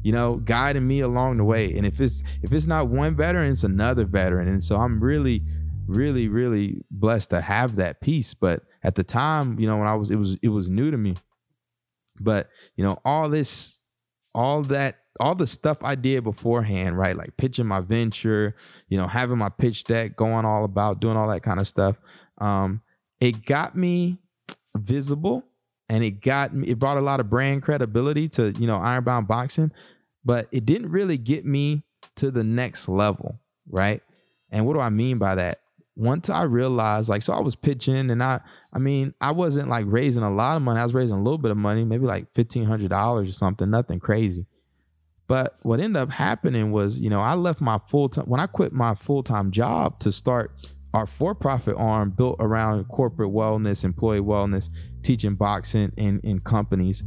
you 0.02 0.12
know 0.12 0.36
guiding 0.36 0.86
me 0.86 1.00
along 1.00 1.36
the 1.36 1.44
way. 1.44 1.74
And 1.76 1.86
if 1.86 2.00
it's 2.00 2.22
if 2.42 2.52
it's 2.52 2.66
not 2.66 2.88
one 2.88 3.16
veteran 3.16 3.50
it's 3.50 3.64
another 3.64 4.04
veteran. 4.04 4.48
And 4.48 4.62
so 4.62 4.76
i'm 4.76 5.02
really 5.02 5.42
really 5.86 6.28
really 6.28 6.80
blessed 6.90 7.30
to 7.30 7.40
have 7.40 7.74
that 7.74 8.00
piece 8.00 8.34
but 8.34 8.62
at 8.84 8.94
the 8.94 9.02
time 9.02 9.58
you 9.58 9.66
know 9.66 9.76
when 9.76 9.88
i 9.88 9.94
was 9.94 10.10
it 10.10 10.16
was 10.16 10.36
it 10.42 10.48
was 10.48 10.68
new 10.68 10.90
to 10.90 10.96
me. 10.96 11.16
But 12.20 12.48
you 12.76 12.84
know 12.84 12.98
all 13.04 13.28
this 13.28 13.80
all 14.34 14.62
that 14.62 15.01
all 15.22 15.36
the 15.36 15.46
stuff 15.46 15.78
i 15.82 15.94
did 15.94 16.24
beforehand 16.24 16.98
right? 16.98 17.16
Like 17.16 17.36
pitching 17.36 17.66
my 17.66 17.80
venture 17.80 18.56
you 18.88 18.98
know 18.98 19.06
having 19.06 19.38
my 19.38 19.48
pitch 19.48 19.84
deck 19.84 20.16
going 20.16 20.44
all 20.44 20.64
about 20.64 21.00
doing 21.00 21.16
all 21.16 21.28
that 21.28 21.44
kind 21.44 21.60
of 21.60 21.68
stuff. 21.68 21.96
Um 22.38 22.82
it 23.20 23.46
got 23.46 23.76
me 23.76 24.18
visible 24.76 25.44
and 25.88 26.02
it 26.02 26.20
got 26.20 26.52
me 26.52 26.68
it 26.68 26.78
brought 26.78 26.98
a 26.98 27.02
lot 27.02 27.20
of 27.20 27.30
brand 27.30 27.62
credibility 27.62 28.28
to 28.30 28.50
you 28.52 28.66
know 28.66 28.76
ironbound 28.76 29.28
boxing 29.28 29.70
but 30.24 30.48
it 30.50 30.66
didn't 30.66 30.90
really 30.90 31.18
get 31.18 31.44
me 31.44 31.84
to 32.16 32.32
the 32.32 32.42
next 32.44 32.88
level 32.88 33.38
right? 33.70 34.02
And 34.50 34.66
what 34.66 34.74
do 34.74 34.80
i 34.80 34.90
mean 34.90 35.18
by 35.18 35.36
that? 35.36 35.60
Once 35.94 36.30
i 36.30 36.42
realized 36.42 37.08
like 37.08 37.22
so 37.22 37.32
i 37.32 37.40
was 37.40 37.54
pitching 37.54 38.10
and 38.10 38.22
i 38.24 38.40
i 38.72 38.80
mean 38.80 39.14
i 39.20 39.30
wasn't 39.30 39.68
like 39.68 39.84
raising 39.86 40.24
a 40.24 40.34
lot 40.34 40.56
of 40.56 40.62
money. 40.62 40.80
I 40.80 40.82
was 40.82 40.94
raising 40.94 41.16
a 41.16 41.22
little 41.22 41.38
bit 41.38 41.52
of 41.52 41.56
money 41.58 41.84
maybe 41.84 42.06
like 42.06 42.32
$1500 42.34 43.28
or 43.28 43.30
something 43.30 43.70
nothing 43.70 44.00
crazy 44.00 44.46
but 45.28 45.56
what 45.62 45.80
ended 45.80 46.00
up 46.00 46.10
happening 46.10 46.72
was 46.72 46.98
you 46.98 47.10
know 47.10 47.20
i 47.20 47.34
left 47.34 47.60
my 47.60 47.78
full-time 47.88 48.24
when 48.26 48.40
i 48.40 48.46
quit 48.46 48.72
my 48.72 48.94
full-time 48.94 49.50
job 49.50 49.98
to 49.98 50.12
start 50.12 50.54
our 50.94 51.06
for-profit 51.06 51.74
arm 51.76 52.10
built 52.10 52.36
around 52.38 52.84
corporate 52.84 53.30
wellness 53.30 53.84
employee 53.84 54.20
wellness 54.20 54.68
teaching 55.02 55.34
boxing 55.34 55.92
in 55.96 56.20
in 56.20 56.38
companies 56.40 57.04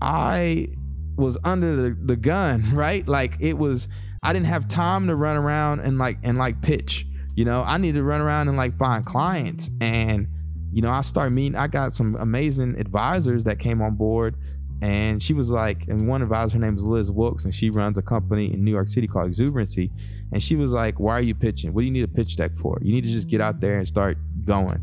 i 0.00 0.66
was 1.16 1.38
under 1.44 1.76
the, 1.76 1.96
the 2.06 2.16
gun 2.16 2.64
right? 2.74 3.06
Like 3.06 3.36
it 3.40 3.58
was 3.58 3.88
i 4.22 4.32
didn't 4.32 4.46
have 4.46 4.66
time 4.66 5.06
to 5.08 5.14
run 5.14 5.36
around 5.36 5.80
and 5.80 5.98
like 5.98 6.18
and 6.22 6.38
like 6.38 6.62
pitch 6.62 7.06
you 7.34 7.46
know? 7.46 7.62
I 7.62 7.78
need 7.78 7.94
to 7.94 8.02
run 8.02 8.20
around 8.20 8.48
and 8.48 8.58
like 8.58 8.76
find 8.76 9.06
clients. 9.06 9.70
And 9.80 10.28
you 10.72 10.80
know 10.80 10.90
i 10.90 11.02
started 11.02 11.32
meeting 11.32 11.54
i 11.54 11.66
got 11.66 11.92
some 11.92 12.16
amazing 12.16 12.78
advisors 12.80 13.44
that 13.44 13.58
came 13.58 13.82
on 13.82 13.94
board 13.94 14.34
And 14.82 15.22
she 15.22 15.32
was 15.32 15.48
like, 15.48 15.86
and 15.86 16.08
one 16.08 16.22
advisor, 16.22 16.58
her 16.58 16.64
name 16.64 16.74
is 16.74 16.84
Liz 16.84 17.08
Wilkes, 17.08 17.44
and 17.44 17.54
she 17.54 17.70
runs 17.70 17.98
a 17.98 18.02
company 18.02 18.52
in 18.52 18.64
New 18.64 18.72
York 18.72 18.88
City 18.88 19.06
called 19.06 19.30
Exubrancy. 19.30 19.92
And 20.32 20.42
she 20.42 20.56
was 20.56 20.72
like, 20.72 20.98
Why 20.98 21.12
are 21.12 21.22
you 21.22 21.36
pitching? 21.36 21.72
What 21.72 21.82
do 21.82 21.86
you 21.86 21.92
need 21.92 22.02
a 22.02 22.08
pitch 22.08 22.36
deck 22.36 22.50
for? 22.58 22.78
You 22.82 22.92
need 22.92 23.04
to 23.04 23.10
just 23.10 23.28
get 23.28 23.40
out 23.40 23.60
there 23.60 23.78
and 23.78 23.86
start 23.86 24.18
going, 24.44 24.80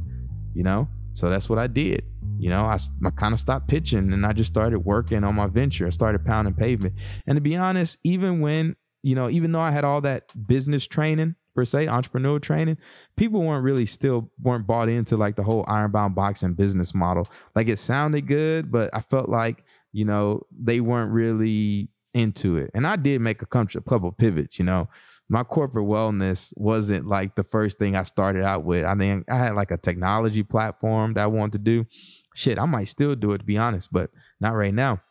you 0.55 0.63
know? 0.63 0.87
So 1.13 1.29
that's 1.29 1.49
what 1.49 1.59
I 1.59 1.67
did. 1.67 2.05
You 2.39 2.49
know, 2.49 2.63
I, 2.63 2.77
I 3.05 3.09
kind 3.09 3.33
of 3.33 3.39
stopped 3.39 3.67
pitching 3.67 4.13
and 4.13 4.25
I 4.25 4.31
just 4.31 4.49
started 4.49 4.79
working 4.79 5.25
on 5.25 5.35
my 5.35 5.47
venture. 5.47 5.85
I 5.85 5.89
started 5.89 6.23
pounding 6.23 6.53
pavement. 6.53 6.95
And 7.27 7.35
to 7.35 7.41
be 7.41 7.57
honest, 7.57 7.97
even 8.05 8.39
when, 8.39 8.77
you 9.03 9.15
know, 9.15 9.29
even 9.29 9.51
though 9.51 9.59
I 9.59 9.71
had 9.71 9.83
all 9.83 9.99
that 10.01 10.31
business 10.47 10.87
training, 10.87 11.35
per 11.55 11.65
se, 11.65 11.87
entrepreneurial 11.87 12.41
training, 12.41 12.77
people 13.17 13.41
weren't 13.41 13.65
really 13.65 13.85
still 13.85 14.31
weren't 14.41 14.65
bought 14.65 14.87
into 14.87 15.17
like 15.17 15.35
the 15.35 15.43
whole 15.43 15.65
ironbound 15.67 16.15
boxing 16.15 16.53
business 16.53 16.95
model. 16.95 17.27
Like 17.53 17.67
it 17.67 17.79
sounded 17.79 18.27
good, 18.27 18.71
but 18.71 18.89
I 18.93 19.01
felt 19.01 19.27
like 19.27 19.65
you 19.91 20.05
know, 20.05 20.43
they 20.51 20.81
weren't 20.81 21.11
really 21.11 21.89
into 22.13 22.57
it. 22.57 22.71
And 22.73 22.87
I 22.87 22.95
did 22.95 23.21
make 23.21 23.41
a 23.41 23.45
couple 23.45 24.11
pivots, 24.11 24.59
you 24.59 24.65
know. 24.65 24.89
My 25.31 25.43
corporate 25.43 25.85
wellness 25.85 26.53
wasn't 26.57 27.05
like 27.07 27.35
the 27.35 27.43
first 27.43 27.77
thing 27.77 27.95
I 27.95 28.01
started 28.01 28.43
out 28.43 28.63
with. 28.63 28.83
I 28.83 28.95
think 28.95 29.25
I 29.29 29.37
had 29.37 29.53
like 29.53 29.69
a 29.69 29.77
technology 29.77 30.41
platform 30.41 31.13
that 31.13 31.23
I 31.23 31.27
wanted 31.27 31.53
to 31.53 31.59
do. 31.59 31.85
Shit, 32.33 32.57
I 32.57 32.65
might 32.65 32.87
still 32.87 33.15
do 33.15 33.31
it 33.31 33.39
to 33.39 33.43
be 33.43 33.57
honest, 33.57 33.93
but 33.93 34.09
not 34.39 34.55
right 34.55 34.73
now. 34.73 35.01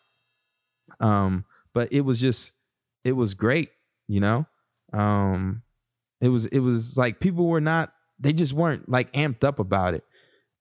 Um, 0.99 1.45
but 1.73 1.93
it 1.93 2.01
was 2.01 2.21
just 2.21 2.53
it 3.05 3.13
was 3.13 3.35
great, 3.35 3.71
you 4.09 4.21
know. 4.21 4.47
Um 4.93 5.63
it 6.21 6.31
was 6.31 6.47
it 6.47 6.61
was 6.61 6.97
like 6.97 7.21
people 7.21 7.47
were 7.47 7.61
not 7.61 7.93
they 8.19 8.33
just 8.33 8.53
weren't 8.53 8.89
like 8.89 9.13
amped 9.13 9.45
up 9.45 9.61
about 9.61 9.95
it. 9.95 10.03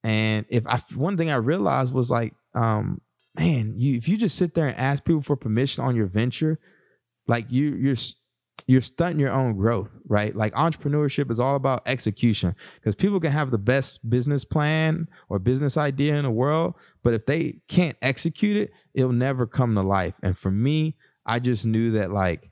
And 0.04 0.46
if 0.50 0.68
I 0.68 0.80
one 0.94 1.18
thing 1.18 1.32
I 1.32 1.38
realized 1.38 1.94
was 1.94 2.12
like 2.12 2.36
um 2.54 3.02
man, 3.38 3.74
you 3.78 3.98
if 3.98 4.08
you 4.08 4.18
just 4.18 4.38
sit 4.38 4.54
there 4.54 4.68
and 4.68 4.78
ask 4.78 5.04
people 5.04 5.22
for 5.22 5.36
permission 5.36 5.84
on 5.84 5.96
your 5.96 6.08
venture, 6.08 6.60
like 7.28 7.52
you 7.52 7.76
you're 7.76 7.96
you're 8.66 8.82
stunting 8.82 9.20
your 9.20 9.32
own 9.32 9.56
growth, 9.56 10.00
right? 10.08 10.36
Like 10.36 10.54
entrepreneurship 10.54 11.30
is 11.30 11.40
all 11.40 11.56
about 11.56 11.84
execution 11.86 12.56
because 12.76 12.96
people 12.96 13.20
can 13.20 13.32
have 13.32 13.52
the 13.52 13.58
best 13.58 14.10
business 14.10 14.44
plan 14.44 15.08
or 15.30 15.40
business 15.40 15.78
idea 15.78 16.18
in 16.18 16.24
the 16.24 16.32
world, 16.32 16.74
but 17.04 17.14
if 17.14 17.26
they 17.26 17.60
can't 17.68 17.98
execute 18.02 18.58
it, 18.58 18.72
it'll 18.94 19.12
never 19.12 19.46
come 19.46 19.76
to 19.76 19.82
life. 19.82 20.16
And 20.24 20.38
for 20.38 20.52
me, 20.52 20.96
I 21.26 21.40
just 21.40 21.66
knew 21.66 21.92
that 21.92 22.12
like 22.12 22.50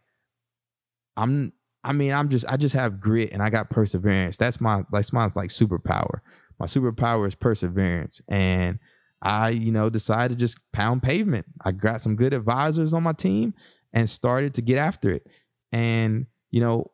I'm 1.17 1.53
I 1.83 1.93
mean, 1.93 2.13
I'm 2.13 2.29
just 2.29 2.45
I 2.47 2.57
just 2.57 2.75
have 2.75 2.99
grit 2.99 3.31
and 3.31 3.41
I 3.41 3.49
got 3.49 3.69
perseverance. 3.69 4.37
That's 4.37 4.61
my 4.61 4.83
like 4.91 5.11
mine's 5.13 5.35
like 5.35 5.49
superpower. 5.49 6.19
My 6.59 6.65
superpower 6.67 7.27
is 7.27 7.35
perseverance. 7.35 8.21
And 8.29 8.79
I, 9.25 9.49
you 9.49 9.71
know, 9.71 9.89
decided 9.89 10.37
to 10.37 10.39
just 10.39 10.59
pound 10.71 11.01
pavement. 11.01 11.47
I 11.65 11.71
got 11.71 11.99
some 11.99 12.15
good 12.15 12.31
advisors 12.31 12.93
on 12.93 13.01
my 13.01 13.13
team 13.13 13.55
and 13.91 14.07
started 14.07 14.53
to 14.53 14.61
get 14.61 14.77
after 14.77 15.09
it. 15.09 15.27
And, 15.71 16.27
you 16.51 16.61
know, 16.61 16.91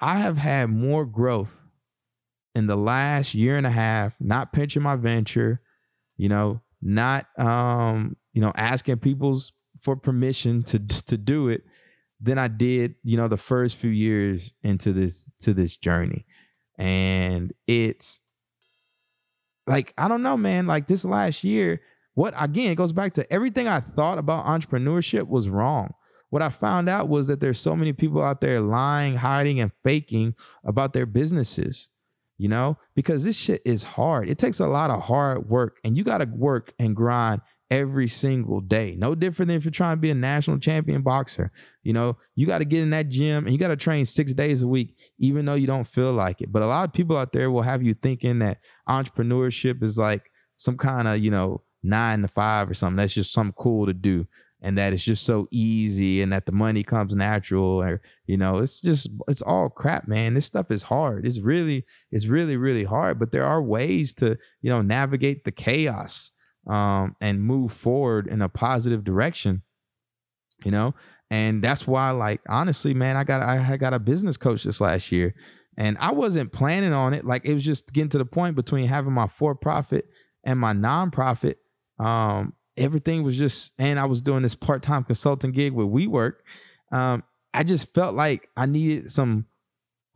I 0.00 0.18
have 0.18 0.36
had 0.36 0.68
more 0.68 1.06
growth 1.06 1.68
in 2.56 2.66
the 2.66 2.74
last 2.74 3.34
year 3.34 3.54
and 3.54 3.68
a 3.68 3.70
half, 3.70 4.14
not 4.18 4.52
pinching 4.52 4.82
my 4.82 4.96
venture, 4.96 5.60
you 6.16 6.28
know, 6.28 6.60
not 6.82 7.26
um, 7.38 8.16
you 8.32 8.40
know, 8.40 8.52
asking 8.56 8.98
people's 8.98 9.52
for 9.80 9.94
permission 9.94 10.64
to 10.64 10.80
to 10.80 11.16
do 11.16 11.46
it 11.46 11.62
than 12.20 12.36
I 12.36 12.48
did, 12.48 12.96
you 13.04 13.16
know, 13.16 13.28
the 13.28 13.36
first 13.36 13.76
few 13.76 13.90
years 13.90 14.52
into 14.64 14.92
this 14.92 15.30
to 15.40 15.54
this 15.54 15.76
journey. 15.76 16.26
And 16.78 17.52
it's 17.68 18.20
like 19.66 19.94
I 19.96 20.08
don't 20.08 20.22
know, 20.22 20.36
man. 20.36 20.66
Like 20.66 20.86
this 20.86 21.04
last 21.04 21.44
year, 21.44 21.80
what 22.14 22.34
again? 22.38 22.70
It 22.70 22.76
goes 22.76 22.92
back 22.92 23.14
to 23.14 23.32
everything 23.32 23.68
I 23.68 23.80
thought 23.80 24.18
about 24.18 24.46
entrepreneurship 24.46 25.28
was 25.28 25.48
wrong. 25.48 25.94
What 26.30 26.42
I 26.42 26.48
found 26.48 26.88
out 26.88 27.08
was 27.08 27.28
that 27.28 27.40
there's 27.40 27.60
so 27.60 27.76
many 27.76 27.92
people 27.92 28.22
out 28.22 28.40
there 28.40 28.60
lying, 28.60 29.16
hiding, 29.16 29.60
and 29.60 29.72
faking 29.84 30.34
about 30.64 30.92
their 30.92 31.06
businesses. 31.06 31.90
You 32.36 32.48
know, 32.48 32.78
because 32.96 33.22
this 33.22 33.36
shit 33.36 33.60
is 33.64 33.84
hard. 33.84 34.28
It 34.28 34.38
takes 34.38 34.58
a 34.58 34.66
lot 34.66 34.90
of 34.90 35.02
hard 35.02 35.48
work, 35.48 35.78
and 35.84 35.96
you 35.96 36.02
got 36.02 36.18
to 36.18 36.26
work 36.26 36.74
and 36.80 36.96
grind 36.96 37.40
every 37.70 38.08
single 38.08 38.60
day. 38.60 38.94
No 38.96 39.14
different 39.14 39.48
than 39.48 39.56
if 39.56 39.64
you're 39.64 39.72
trying 39.72 39.96
to 39.96 40.00
be 40.00 40.10
a 40.10 40.14
national 40.14 40.58
champion 40.58 41.02
boxer. 41.02 41.50
You 41.82 41.92
know, 41.92 42.18
you 42.34 42.46
got 42.46 42.58
to 42.58 42.64
get 42.64 42.82
in 42.82 42.90
that 42.90 43.08
gym 43.08 43.44
and 43.44 43.52
you 43.52 43.58
got 43.58 43.68
to 43.68 43.76
train 43.76 44.06
six 44.06 44.34
days 44.34 44.62
a 44.62 44.68
week, 44.68 44.96
even 45.18 45.44
though 45.44 45.54
you 45.54 45.66
don't 45.66 45.86
feel 45.86 46.12
like 46.12 46.40
it. 46.40 46.52
But 46.52 46.62
a 46.62 46.66
lot 46.66 46.88
of 46.88 46.92
people 46.92 47.16
out 47.16 47.32
there 47.32 47.50
will 47.50 47.62
have 47.62 47.82
you 47.82 47.94
thinking 47.94 48.38
that 48.40 48.58
entrepreneurship 48.88 49.82
is 49.82 49.98
like 49.98 50.30
some 50.56 50.76
kind 50.76 51.08
of, 51.08 51.18
you 51.18 51.30
know, 51.30 51.62
nine 51.82 52.22
to 52.22 52.28
five 52.28 52.70
or 52.70 52.74
something. 52.74 52.96
That's 52.96 53.14
just 53.14 53.32
something 53.32 53.54
cool 53.58 53.86
to 53.86 53.92
do. 53.92 54.26
And 54.60 54.78
that 54.78 54.94
it's 54.94 55.02
just 55.02 55.24
so 55.24 55.46
easy 55.50 56.22
and 56.22 56.32
that 56.32 56.46
the 56.46 56.52
money 56.52 56.82
comes 56.82 57.14
natural 57.14 57.82
or, 57.82 58.00
you 58.26 58.38
know, 58.38 58.58
it's 58.58 58.80
just, 58.80 59.10
it's 59.28 59.42
all 59.42 59.68
crap, 59.68 60.08
man. 60.08 60.32
This 60.32 60.46
stuff 60.46 60.70
is 60.70 60.84
hard. 60.84 61.26
It's 61.26 61.40
really, 61.40 61.84
it's 62.10 62.26
really, 62.26 62.56
really 62.56 62.84
hard. 62.84 63.18
But 63.18 63.30
there 63.30 63.44
are 63.44 63.62
ways 63.62 64.14
to, 64.14 64.38
you 64.62 64.70
know, 64.70 64.80
navigate 64.80 65.44
the 65.44 65.52
chaos 65.52 66.30
um, 66.66 67.14
and 67.20 67.42
move 67.42 67.72
forward 67.72 68.26
in 68.26 68.40
a 68.40 68.48
positive 68.48 69.04
direction. 69.04 69.62
You 70.64 70.70
know, 70.70 70.94
and 71.30 71.62
that's 71.62 71.86
why, 71.86 72.12
like, 72.12 72.40
honestly, 72.48 72.94
man, 72.94 73.16
I 73.16 73.24
got 73.24 73.42
I 73.42 73.76
got 73.76 73.92
a 73.92 73.98
business 73.98 74.38
coach 74.38 74.64
this 74.64 74.80
last 74.80 75.12
year, 75.12 75.34
and 75.76 75.96
I 75.98 76.12
wasn't 76.12 76.52
planning 76.52 76.92
on 76.92 77.14
it. 77.14 77.24
Like, 77.24 77.44
it 77.44 77.54
was 77.54 77.64
just 77.64 77.92
getting 77.92 78.10
to 78.10 78.18
the 78.18 78.24
point 78.24 78.56
between 78.56 78.86
having 78.86 79.12
my 79.12 79.28
for 79.28 79.54
profit 79.54 80.08
and 80.44 80.58
my 80.58 80.72
nonprofit. 80.72 81.56
Um, 81.98 82.54
everything 82.76 83.22
was 83.22 83.36
just, 83.36 83.72
and 83.78 83.98
I 83.98 84.06
was 84.06 84.22
doing 84.22 84.42
this 84.42 84.54
part 84.54 84.82
time 84.82 85.04
consulting 85.04 85.52
gig 85.52 85.72
with 85.72 85.88
WeWork. 85.88 86.34
Um, 86.92 87.24
I 87.52 87.62
just 87.62 87.92
felt 87.94 88.14
like 88.14 88.48
I 88.56 88.66
needed 88.66 89.10
some 89.10 89.46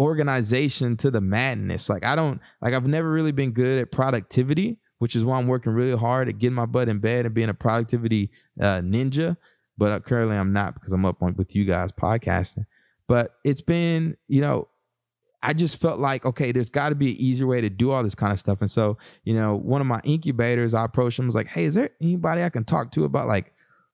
organization 0.01 0.97
to 0.99 1.11
the 1.11 1.21
madness. 1.21 1.89
Like 1.89 2.05
I 2.05 2.15
don't 2.15 2.41
like 2.63 2.73
I've 2.73 2.87
never 2.87 3.11
really 3.11 3.33
been 3.33 3.51
good 3.51 3.79
at 3.79 3.91
productivity 3.91 4.79
which 4.99 5.15
is 5.15 5.25
why 5.25 5.39
I'm 5.39 5.47
working 5.47 5.73
really 5.73 5.97
hard 5.97 6.29
at 6.29 6.39
getting 6.39 6.55
my 6.55 6.67
butt 6.67 6.89
in 6.89 6.99
bed 6.99 7.25
and 7.25 7.35
being 7.35 7.49
a 7.49 7.55
productivity 7.55 8.31
uh, 8.61 8.81
ninja. 8.81 9.37
But 9.77 9.93
uh, 9.93 10.01
currently, 10.01 10.37
I'm 10.37 10.53
not 10.53 10.75
because 10.75 10.93
I'm 10.93 11.05
up 11.05 11.23
on 11.23 11.37
with 11.37 11.55
you 11.55 11.65
guys 11.65 11.93
podcasting. 11.93 12.67
But 13.07 13.31
it's 13.45 13.61
been, 13.61 14.17
you 14.27 14.41
know, 14.41 14.69
I 15.43 15.53
just 15.53 15.81
felt 15.81 16.01
like, 16.01 16.27
okay, 16.27 16.51
there's 16.53 16.71
got 16.71 16.89
to 16.89 16.95
be 16.95 17.11
an 17.11 17.17
easier 17.17 17.47
way 17.47 17.61
to 17.61 17.71
do 17.71 17.91
all 17.91 18.03
this 18.03 18.15
kind 18.15 18.33
of 18.33 18.41
stuff. 18.41 18.61
And 18.61 18.71
so, 18.71 18.99
you 19.25 19.35
know, 19.35 19.57
one 19.57 19.81
of 19.81 19.87
my 19.87 20.01
incubators, 20.05 20.75
I 20.75 20.85
approached 20.85 21.19
him 21.19 21.27
was 21.27 21.35
like, 21.35 21.47
hey, 21.47 21.65
is 21.65 21.75
there 21.75 21.91
anybody 22.01 22.43
I 22.43 22.49
can 22.49 22.65
talk 22.65 22.91
to 22.93 23.05
about 23.05 23.29
like 23.29 23.53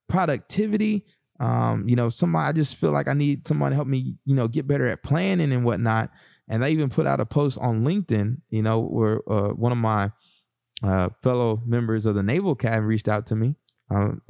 productivity? 0.09 1.05
Um, 1.41 1.87
you 1.89 1.97
know, 1.97 2.09
somebody 2.09 2.49
I 2.49 2.53
just 2.53 2.77
feel 2.77 2.93
like 2.93 3.09
I 3.09 3.13
need 3.13 3.47
someone 3.47 3.71
to 3.71 3.75
help 3.75 3.89
me, 3.89 4.17
you 4.25 4.35
know, 4.35 4.49
get 4.49 4.67
better 4.67 4.87
at 4.87 5.03
planning 5.03 5.53
and 5.53 5.65
whatnot. 5.65 6.11
And 6.49 6.63
they 6.63 6.71
even 6.71 6.91
put 6.91 7.07
out 7.07 7.21
a 7.21 7.27
post 7.27 7.59
on 7.59 7.85
LinkedIn, 7.85 8.41
you 8.51 8.63
know, 8.63 8.81
where 8.81 9.21
uh, 9.31 9.51
one 9.51 9.73
of 9.73 9.79
my 9.79 10.13
uh, 10.83 11.11
fellow 11.23 11.63
members 11.67 12.07
of 12.07 12.15
the 12.15 12.23
Naval 12.23 12.53
Academy 12.53 12.87
reached 12.87 13.09
out 13.09 13.27
to 13.27 13.37
me. 13.37 13.57
Um, 13.91 14.23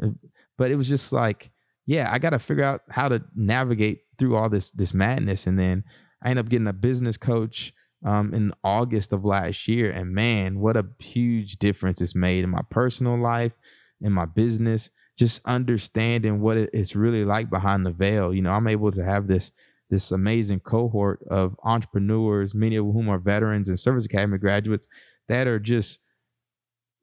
but 0.57 0.71
it 0.71 0.77
was 0.77 0.89
just 0.89 1.13
like, 1.13 1.51
yeah, 1.87 2.09
I 2.11 2.19
got 2.19 2.31
to 2.31 2.39
figure 2.39 2.65
out 2.65 2.83
how 2.91 3.09
to 3.09 3.23
navigate 3.35 4.03
through 4.19 4.37
all 4.37 4.49
this 4.49 4.71
this 4.71 4.95
madness. 4.95 5.47
And 5.47 5.59
then 5.59 5.85
I 6.25 6.31
ended 6.31 6.47
up 6.47 6.51
getting 6.51 6.67
a 6.67 6.73
business 6.73 7.17
coach 7.17 7.73
um, 8.05 8.35
in 8.35 8.53
August 8.63 9.13
of 9.13 9.25
last 9.25 9.69
year, 9.69 9.91
and 9.91 10.15
man, 10.15 10.59
what 10.59 10.77
a 10.77 10.87
huge 10.99 11.59
difference 11.59 12.01
it's 12.01 12.15
made 12.15 12.45
in 12.45 12.51
my 12.51 12.63
personal 12.71 13.17
life, 13.17 13.53
in 14.01 14.13
my 14.13 14.27
business. 14.27 14.91
Just 15.17 15.41
understanding 15.45 16.41
what 16.41 16.57
it's 16.57 16.97
really 16.97 17.25
like 17.25 17.49
behind 17.49 17.87
the 17.87 17.93
veil. 17.93 18.35
You 18.35 18.43
know, 18.43 18.53
I'm 18.53 18.67
able 18.67 18.91
to 18.93 19.05
have 19.05 19.29
this 19.29 19.53
this 19.91 20.11
amazing 20.11 20.61
cohort 20.61 21.21
of 21.31 21.57
entrepreneurs, 21.63 22.55
many 22.55 22.77
of 22.77 22.85
whom 22.85 23.09
are 23.09 23.19
veterans 23.19 23.69
and 23.69 23.79
service 23.79 24.07
academy 24.07 24.39
graduates 24.39 24.89
that 25.29 25.47
are 25.47 25.61
just 25.61 26.01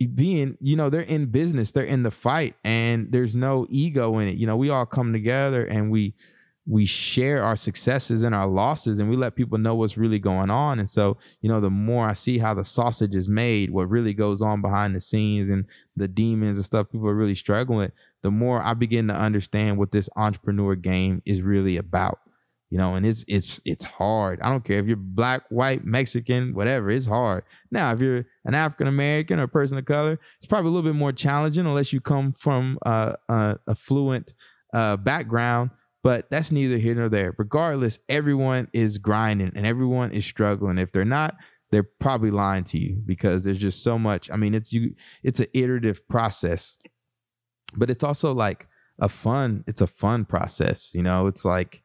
being 0.08 0.58
you 0.60 0.76
know 0.76 0.90
they're 0.90 1.02
in 1.02 1.28
business 1.28 1.72
they're 1.72 1.84
in 1.84 2.04
the 2.04 2.12
fight 2.12 2.56
and 2.64 3.12
there's 3.12 3.36
no 3.36 3.68
ego 3.70 4.18
in 4.20 4.28
it 4.28 4.36
you 4.36 4.48
know 4.48 4.58
we 4.58 4.70
all 4.70 4.86
come 4.86 5.14
together 5.14 5.64
and 5.66 5.92
we 5.92 6.14
we 6.68 6.86
share 6.86 7.44
our 7.44 7.56
successes 7.56 8.24
and 8.24 8.36
our 8.36 8.48
losses 8.48 9.00
and 9.00 9.10
we 9.10 9.16
let 9.16 9.36
people 9.36 9.58
know 9.58 9.76
what's 9.76 9.98
really 9.98 10.20
going 10.20 10.50
on. 10.50 10.80
And 10.80 10.90
so 10.90 11.18
you 11.42 11.50
know 11.50 11.60
the 11.60 11.70
more 11.70 12.08
i 12.08 12.14
see 12.14 12.38
how 12.38 12.54
the 12.54 12.66
sausage 12.66 13.16
is 13.16 13.28
made 13.28 13.72
what 13.72 13.90
really 13.90 14.14
goes 14.14 14.42
on 14.42 14.62
behind 14.62 14.96
the 14.96 15.00
scenes 15.00 15.50
and 15.50 15.66
the 15.96 16.08
demons 16.08 16.58
and 16.58 16.66
stuff 16.66 16.90
people 16.92 17.08
are 17.08 17.16
really 17.16 17.36
struggling 17.36 17.80
with 17.80 17.92
the 18.22 18.32
more 18.32 18.62
i 18.62 18.74
begin 18.74 19.08
to 19.08 19.16
understand 19.16 19.78
what 19.78 19.92
this 19.92 20.10
entrepreneur 20.16 20.76
game 20.76 21.22
is 21.26 21.42
really 21.42 21.78
about 21.78 22.20
you 22.70 22.78
know 22.78 22.96
and 22.96 23.06
it's 23.06 23.26
it's 23.28 23.60
it's 23.66 23.86
hard. 23.86 24.40
I 24.42 24.50
don't 24.50 24.64
care 24.64 24.80
if 24.80 24.86
you're 24.86 24.96
black 24.96 25.44
white 25.50 25.86
mexican 25.86 26.54
whatever 26.54 26.90
it's 26.90 27.06
hard. 27.06 27.44
Now 27.70 27.92
if 27.94 28.00
you're 28.00 28.26
an 28.46 28.56
african 28.56 28.88
american 28.88 29.40
or 29.40 29.44
a 29.44 29.48
person 29.48 29.78
of 29.78 29.86
color 29.86 30.20
it's 30.38 30.48
probably 30.48 30.70
a 30.70 30.72
little 30.72 30.90
bit 30.90 30.98
more 30.98 31.12
challenging 31.12 31.66
unless 31.66 31.94
you 31.94 32.02
come 32.02 32.34
from 32.34 32.80
uh, 32.86 33.14
a, 33.30 33.58
a 33.68 33.76
fluent 33.76 34.34
uh, 34.74 34.96
background 34.98 35.70
but 36.04 36.30
that's 36.30 36.52
neither 36.52 36.78
here 36.78 36.96
nor 36.96 37.10
there 37.10 37.34
regardless 37.38 38.00
everyone 38.10 38.68
is 38.74 38.98
grinding 38.98 39.52
and 39.56 39.66
everyone 39.66 40.12
is 40.12 40.26
struggling 40.26 40.78
if 40.78 40.92
they're 40.92 41.06
not 41.06 41.36
they're 41.72 41.90
probably 42.00 42.32
lying 42.32 42.64
to 42.64 42.78
you 42.78 43.02
because 43.06 43.44
there's 43.44 43.58
just 43.58 43.84
so 43.84 43.98
much 43.98 44.30
i 44.32 44.36
mean 44.36 44.54
it's 44.54 44.74
you 44.74 44.94
it's 45.24 45.40
an 45.40 45.48
iterative 45.54 46.08
process 46.08 46.78
but 47.76 47.90
it's 47.90 48.04
also 48.04 48.34
like 48.34 48.68
a 49.00 49.10
fun, 49.10 49.64
it's 49.68 49.82
a 49.82 49.88
fun 49.88 50.26
process. 50.26 50.94
You 50.94 51.04
know, 51.04 51.28
it's 51.28 51.46
like 51.46 51.84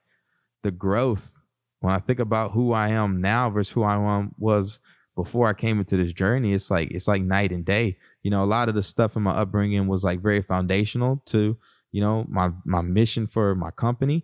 the 0.63 0.71
growth. 0.71 1.43
When 1.81 1.93
I 1.95 1.99
think 1.99 2.21
about 2.21 2.53
who 2.53 2.73
I 2.73 2.91
am 2.91 3.21
now 3.21 3.51
versus 3.51 3.73
who 3.73 3.83
I 3.83 4.27
was 4.39 4.81
before 5.15 5.47
I 5.47 5.53
came 5.53 5.79
into 5.79 5.97
this 5.97 6.13
journey, 6.13 6.53
it's 6.53 6.71
like 6.71 6.91
it's 6.91 7.09
like 7.09 7.23
night 7.23 7.53
and 7.53 7.65
day. 7.65 7.97
You 8.23 8.31
know, 8.31 8.43
a 8.43 8.47
lot 8.47 8.69
of 8.69 8.75
the 8.75 8.83
stuff 8.83 9.17
in 9.17 9.23
my 9.23 9.33
upbringing 9.33 9.87
was 9.87 10.05
like 10.05 10.21
very 10.21 10.43
foundational 10.43 11.23
to, 11.27 11.57
you 11.97 12.03
know, 12.03 12.27
my 12.29 12.51
my 12.67 12.83
mission 12.83 13.27
for 13.27 13.55
my 13.55 13.71
company. 13.71 14.23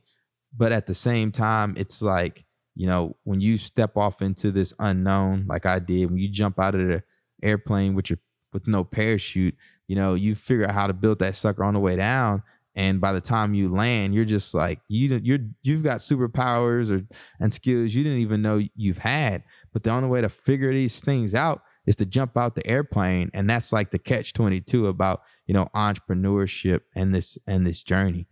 But 0.54 0.72
at 0.72 0.86
the 0.86 0.94
same 0.94 1.32
time, 1.32 1.72
it's 1.78 2.02
like, 2.02 2.44
you 2.74 2.86
know, 2.86 3.16
when 3.24 3.40
you 3.40 3.56
step 3.56 3.96
off 3.96 4.20
into 4.20 4.52
this 4.52 4.74
unknown, 4.78 5.46
like 5.48 5.64
I 5.64 5.78
did, 5.78 6.10
when 6.10 6.18
you 6.18 6.28
jump 6.28 6.60
out 6.60 6.74
of 6.74 6.86
the 6.86 7.02
airplane 7.42 7.94
with 7.94 8.10
your 8.10 8.18
with 8.52 8.66
no 8.66 8.84
parachute, 8.84 9.56
you 9.88 9.96
know, 9.96 10.12
you 10.12 10.34
figure 10.34 10.66
out 10.66 10.74
how 10.74 10.86
to 10.86 10.92
build 10.92 11.20
that 11.20 11.34
sucker 11.34 11.64
on 11.64 11.72
the 11.72 11.80
way 11.80 11.96
down. 11.96 12.42
And 12.74 13.00
by 13.00 13.14
the 13.14 13.22
time 13.22 13.54
you 13.54 13.70
land, 13.70 14.14
you're 14.14 14.26
just 14.26 14.52
like 14.52 14.80
you 14.88 15.18
you're 15.22 15.38
you've 15.62 15.82
got 15.82 16.00
superpowers 16.00 16.90
or 16.90 17.06
and 17.40 17.54
skills 17.54 17.94
you 17.94 18.04
didn't 18.04 18.18
even 18.18 18.42
know 18.42 18.60
you've 18.76 18.98
had. 18.98 19.44
But 19.72 19.82
the 19.82 19.92
only 19.92 20.10
way 20.10 20.20
to 20.20 20.28
figure 20.28 20.74
these 20.74 21.00
things 21.00 21.34
out 21.34 21.62
is 21.86 21.96
to 21.96 22.04
jump 22.04 22.36
out 22.36 22.54
the 22.54 22.66
airplane, 22.66 23.30
and 23.32 23.48
that's 23.48 23.72
like 23.72 23.92
the 23.92 23.98
catch 23.98 24.34
twenty 24.34 24.60
two 24.60 24.88
about 24.88 25.22
you 25.46 25.54
know 25.54 25.68
entrepreneurship 25.74 26.80
and 26.94 27.14
this 27.14 27.38
and 27.46 27.66
this 27.66 27.82
journey. 27.82 28.28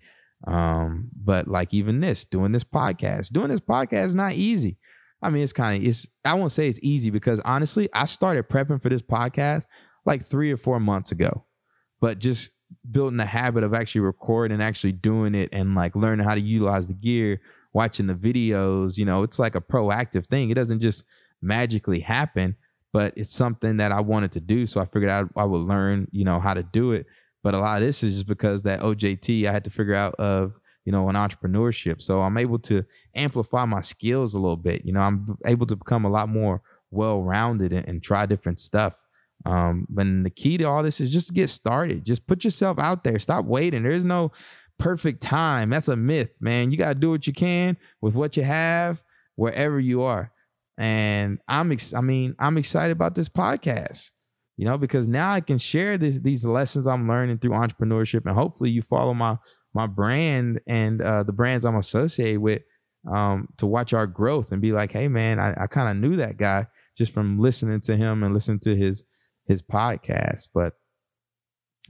Um, 0.47 1.11
but 1.15 1.49
like 1.49 1.75
even 1.75 2.01
this, 2.01 2.25
doing 2.25 2.53
this 2.53 2.65
podcast, 2.65 3.33
doing 3.33 3.49
this 3.49 3.61
podcast 3.61 4.07
is 4.07 4.15
not 4.15 4.33
easy. 4.33 4.79
I 5.23 5.29
mean, 5.29 5.43
it's 5.43 5.53
kind 5.53 5.79
of 5.79 5.87
it's 5.87 6.09
I 6.25 6.35
won't 6.35 6.53
say 6.53 6.69
it's 6.69 6.81
easy 6.83 7.11
because 7.11 7.41
honestly, 7.45 7.89
I 7.93 8.07
started 8.07 8.49
prepping 8.49 8.81
for 8.81 8.89
this 8.89 9.03
podcast 9.03 9.65
like 10.07 10.27
three 10.27 10.51
or 10.51 10.57
four 10.57 10.81
months 10.81 11.13
ago 11.13 11.45
but 12.01 12.19
just 12.19 12.51
building 12.91 13.19
the 13.19 13.27
habit 13.27 13.63
of 13.63 13.75
actually 13.75 14.01
recording 14.01 14.55
and 14.55 14.63
actually 14.63 14.93
doing 14.93 15.35
it 15.35 15.49
and 15.53 15.75
like 15.75 15.95
learning 15.95 16.25
how 16.25 16.35
to 16.35 16.41
utilize 16.41 16.89
the 16.89 16.95
gear, 16.95 17.41
watching 17.73 18.07
the 18.07 18.15
videos, 18.15 18.97
you 18.97 19.05
know, 19.05 19.23
it's 19.23 19.39
like 19.39 19.55
a 19.55 19.61
proactive 19.61 20.27
thing. 20.27 20.51
It 20.51 20.55
doesn't 20.55 20.81
just 20.81 21.05
magically 21.43 22.01
happen, 22.01 22.57
but 22.93 23.13
it's 23.17 23.33
something 23.33 23.77
that 23.79 23.93
I 23.93 24.01
wanted 24.01 24.33
to 24.33 24.41
do. 24.41 24.67
So 24.67 24.81
I 24.81 24.85
figured 24.87 25.11
I, 25.11 25.23
I 25.37 25.45
would 25.45 25.61
learn, 25.61 26.09
you 26.11 26.25
know, 26.25 26.41
how 26.41 26.55
to 26.55 26.63
do 26.63 26.93
it. 26.93 27.07
But 27.43 27.55
a 27.55 27.59
lot 27.59 27.81
of 27.81 27.87
this 27.87 28.03
is 28.03 28.15
just 28.15 28.27
because 28.27 28.63
that 28.65 28.81
OJT 28.81 29.47
I 29.47 29.53
had 29.53 29.65
to 29.65 29.71
figure 29.71 29.95
out 29.95 30.15
of, 30.17 30.53
you 30.85 30.93
know, 30.93 31.09
an 31.09 31.15
entrepreneurship. 31.15 32.03
So 32.03 32.23
I'm 32.23 32.37
able 32.37 32.59
to 32.61 32.85
amplify 33.15 33.65
my 33.65 33.81
skills 33.81 34.35
a 34.35 34.39
little 34.39 34.57
bit. 34.57 34.85
You 34.85 34.93
know, 34.93 35.01
I'm 35.01 35.39
able 35.47 35.67
to 35.67 35.77
become 35.77 36.05
a 36.05 36.11
lot 36.11 36.29
more 36.29 36.63
well 36.91 37.23
rounded 37.23 37.73
and, 37.73 37.89
and 37.89 38.03
try 38.03 38.27
different 38.27 38.61
stuff. 38.61 38.95
Um, 39.47 39.87
but 39.89 40.07
the 40.23 40.31
key 40.31 40.59
to 40.59 40.65
all 40.65 40.83
this 40.83 41.01
is 41.01 41.11
just 41.11 41.33
get 41.33 41.49
started. 41.49 42.05
Just 42.05 42.27
put 42.27 42.45
yourself 42.45 42.79
out 42.79 43.05
there. 43.05 43.19
Stop 43.19 43.47
waiting. 43.47 43.85
There's 43.85 44.05
no 44.05 44.33
perfect 44.79 45.23
time. 45.23 45.71
That's 45.71 45.89
a 45.89 45.97
myth, 45.97 46.31
man. 46.41 46.71
You 46.71 46.77
got 46.77 46.95
to 46.95 46.99
do 46.99 47.11
what 47.11 47.27
you 47.27 47.33
can 47.33 47.77
with 48.01 48.15
what 48.15 48.37
you 48.37 48.43
have 48.43 49.03
wherever 49.37 49.81
you 49.81 50.03
are. 50.03 50.33
And 50.81 51.39
I'm, 51.47 51.71
ex- 51.73 51.93
I 51.93 52.01
mean, 52.01 52.35
I'm 52.39 52.57
excited 52.57 52.93
about 52.93 53.15
this 53.15 53.29
podcast, 53.29 54.13
you 54.57 54.65
know, 54.65 54.79
because 54.79 55.07
now 55.07 55.31
I 55.31 55.41
can 55.41 55.59
share 55.59 55.99
this, 55.99 56.21
these 56.21 56.43
lessons 56.43 56.87
I'm 56.87 57.07
learning 57.07 57.39
through 57.39 57.51
entrepreneurship, 57.51 58.25
and 58.25 58.35
hopefully 58.35 58.71
you 58.71 58.83
follow 58.83 59.13
my 59.13 59.37
my 59.75 59.87
brand 59.87 60.61
and 60.67 61.01
uh, 61.01 61.23
the 61.23 61.33
brands 61.33 61.65
I'm 61.65 61.77
associated 61.77 62.41
with 62.41 62.63
um, 63.09 63.49
to 63.59 63.67
watch 63.67 63.93
our 63.93 64.07
growth 64.07 64.53
and 64.53 64.61
be 64.61 64.73
like, 64.73 64.91
hey, 64.91 65.07
man, 65.07 65.39
I, 65.39 65.55
I 65.57 65.67
kind 65.67 65.89
of 65.89 65.97
knew 65.97 66.17
that 66.17 66.39
guy 66.39 66.67
just 66.97 67.13
from 67.13 67.39
listening 67.39 67.81
to 67.83 67.97
him 67.97 68.23
and 68.23 68.35
listening 68.35 68.61
to 68.61 68.75
his 68.75 69.05
his 69.47 69.63
podcast. 69.63 70.49
But 70.55 70.75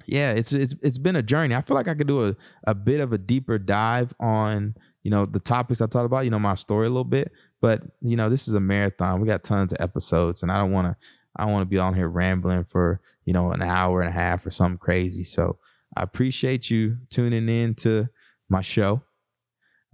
yeah, 0.07 0.33
it's 0.33 0.53
it's 0.53 0.74
it's 0.83 0.98
been 0.98 1.16
a 1.16 1.22
journey. 1.22 1.55
I 1.55 1.62
feel 1.62 1.76
like 1.76 1.88
I 1.88 1.94
could 1.94 2.09
do 2.09 2.24
a, 2.24 2.37
a 2.66 2.74
bit 2.74 3.00
of 3.00 3.12
a 3.12 3.18
deeper 3.18 3.59
dive 3.59 4.12
on, 4.18 4.74
you 5.03 5.11
know, 5.11 5.26
the 5.26 5.40
topics 5.40 5.81
I 5.81 5.87
talked 5.87 6.07
about, 6.07 6.24
you 6.24 6.31
know, 6.31 6.38
my 6.38 6.55
story 6.55 6.87
a 6.87 6.90
little 6.90 7.05
bit. 7.05 7.31
But, 7.61 7.83
you 8.01 8.16
know, 8.16 8.29
this 8.31 8.49
is 8.49 8.55
a 8.55 8.61
marathon. 8.61 9.20
We 9.20 9.29
got 9.29 9.42
tons 9.42 9.73
of 9.73 9.81
episodes 9.81 10.42
and 10.42 10.51
I 10.51 10.59
don't 10.59 10.73
wanna 10.73 10.96
I 11.37 11.44
don't 11.44 11.53
want 11.53 11.62
to 11.62 11.70
be 11.70 11.79
on 11.79 11.94
here 11.94 12.09
rambling 12.09 12.64
for, 12.64 13.01
you 13.25 13.33
know, 13.33 13.53
an 13.53 13.62
hour 13.62 14.01
and 14.01 14.09
a 14.09 14.12
half 14.12 14.44
or 14.44 14.51
something 14.51 14.79
crazy. 14.79 15.25
So 15.25 15.59
I 15.96 16.03
appreciate 16.03 16.70
you 16.70 16.99
tuning 17.09 17.49
in 17.49 17.75
to 17.77 18.09
my 18.49 18.61
show. 18.61 19.03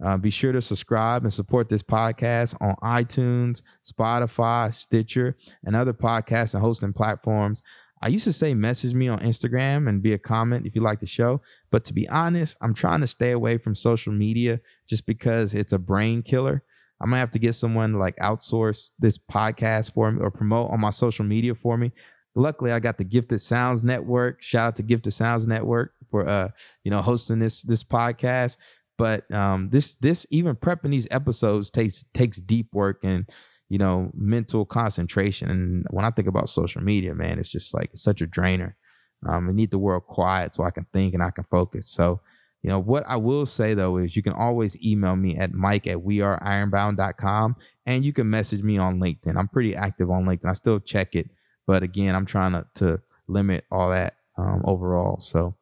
Uh, 0.03 0.17
be 0.17 0.29
sure 0.29 0.51
to 0.51 0.61
subscribe 0.61 1.23
and 1.23 1.33
support 1.33 1.69
this 1.69 1.81
podcast 1.81 2.55
on 2.61 2.75
iTunes, 2.83 3.63
Spotify, 3.83 4.71
Stitcher, 4.73 5.35
and 5.63 5.75
other 5.75 5.93
podcasts 5.93 6.53
and 6.53 6.63
hosting 6.63 6.93
platforms. 6.93 7.63
I 8.03 8.09
used 8.09 8.25
to 8.25 8.33
say 8.33 8.53
message 8.53 8.93
me 8.93 9.07
on 9.07 9.19
Instagram 9.19 9.89
and 9.89 10.03
be 10.03 10.13
a 10.13 10.19
comment 10.19 10.67
if 10.67 10.75
you 10.75 10.81
like 10.81 10.99
the 10.99 11.07
show. 11.07 11.41
But 11.71 11.83
to 11.85 11.93
be 11.93 12.07
honest, 12.09 12.55
I'm 12.61 12.75
trying 12.75 13.01
to 13.01 13.07
stay 13.07 13.31
away 13.31 13.57
from 13.57 13.73
social 13.73 14.13
media 14.13 14.59
just 14.87 15.07
because 15.07 15.55
it's 15.55 15.73
a 15.73 15.79
brain 15.79 16.21
killer. 16.21 16.63
I'm 16.99 17.09
gonna 17.09 17.19
have 17.19 17.31
to 17.31 17.39
get 17.39 17.53
someone 17.53 17.93
to 17.93 17.97
like 17.97 18.15
outsource 18.17 18.91
this 18.99 19.17
podcast 19.17 19.93
for 19.93 20.11
me 20.11 20.21
or 20.21 20.31
promote 20.31 20.71
on 20.71 20.81
my 20.81 20.89
social 20.89 21.25
media 21.25 21.55
for 21.55 21.77
me. 21.77 21.91
Luckily, 22.35 22.71
I 22.71 22.79
got 22.79 22.97
the 22.97 23.03
Gifted 23.03 23.41
Sounds 23.41 23.83
Network. 23.83 24.41
Shout 24.41 24.67
out 24.67 24.75
to 24.77 24.83
Gifted 24.83 25.13
Sounds 25.13 25.47
Network 25.47 25.93
for 26.09 26.27
uh, 26.27 26.49
you 26.83 26.91
know, 26.91 27.01
hosting 27.01 27.39
this 27.39 27.61
this 27.61 27.83
podcast. 27.83 28.57
But 28.97 29.31
um, 29.31 29.69
this 29.69 29.95
this 29.95 30.25
even 30.31 30.55
prepping 30.55 30.89
these 30.89 31.07
episodes 31.11 31.69
takes 31.69 32.03
takes 32.13 32.37
deep 32.37 32.67
work 32.73 32.99
and 33.03 33.29
you 33.69 33.77
know 33.77 34.11
mental 34.13 34.65
concentration. 34.65 35.49
And 35.49 35.85
when 35.91 36.05
I 36.05 36.11
think 36.11 36.27
about 36.27 36.49
social 36.49 36.81
media, 36.81 37.13
man, 37.13 37.39
it's 37.39 37.49
just 37.49 37.73
like 37.73 37.91
it's 37.93 38.03
such 38.03 38.21
a 38.21 38.27
drainer. 38.27 38.75
Um, 39.27 39.49
I 39.49 39.51
need 39.51 39.71
the 39.71 39.79
world 39.79 40.05
quiet 40.05 40.53
so 40.53 40.63
I 40.63 40.71
can 40.71 40.85
think 40.93 41.13
and 41.13 41.23
I 41.23 41.31
can 41.31 41.45
focus. 41.49 41.89
So, 41.89 42.21
you 42.67 42.73
know, 42.73 42.79
what 42.79 43.05
I 43.07 43.15
will 43.15 43.45
say 43.45 43.73
though 43.73 43.95
is 43.95 44.17
you 44.17 44.21
can 44.21 44.33
always 44.33 44.75
email 44.85 45.15
me 45.15 45.37
at 45.37 45.53
mike 45.53 45.87
at 45.87 45.99
weareironbound.com 45.99 47.55
and 47.85 48.03
you 48.03 48.11
can 48.11 48.29
message 48.29 48.61
me 48.61 48.77
on 48.77 48.99
LinkedIn. 48.99 49.37
I'm 49.37 49.47
pretty 49.47 49.73
active 49.73 50.11
on 50.11 50.25
LinkedIn. 50.25 50.49
I 50.49 50.51
still 50.51 50.81
check 50.81 51.15
it, 51.15 51.29
but 51.65 51.81
again, 51.81 52.13
I'm 52.13 52.25
trying 52.25 52.51
to, 52.51 52.65
to 52.75 53.01
limit 53.29 53.63
all 53.71 53.89
that 53.91 54.15
um, 54.37 54.63
overall. 54.65 55.21
So 55.21 55.55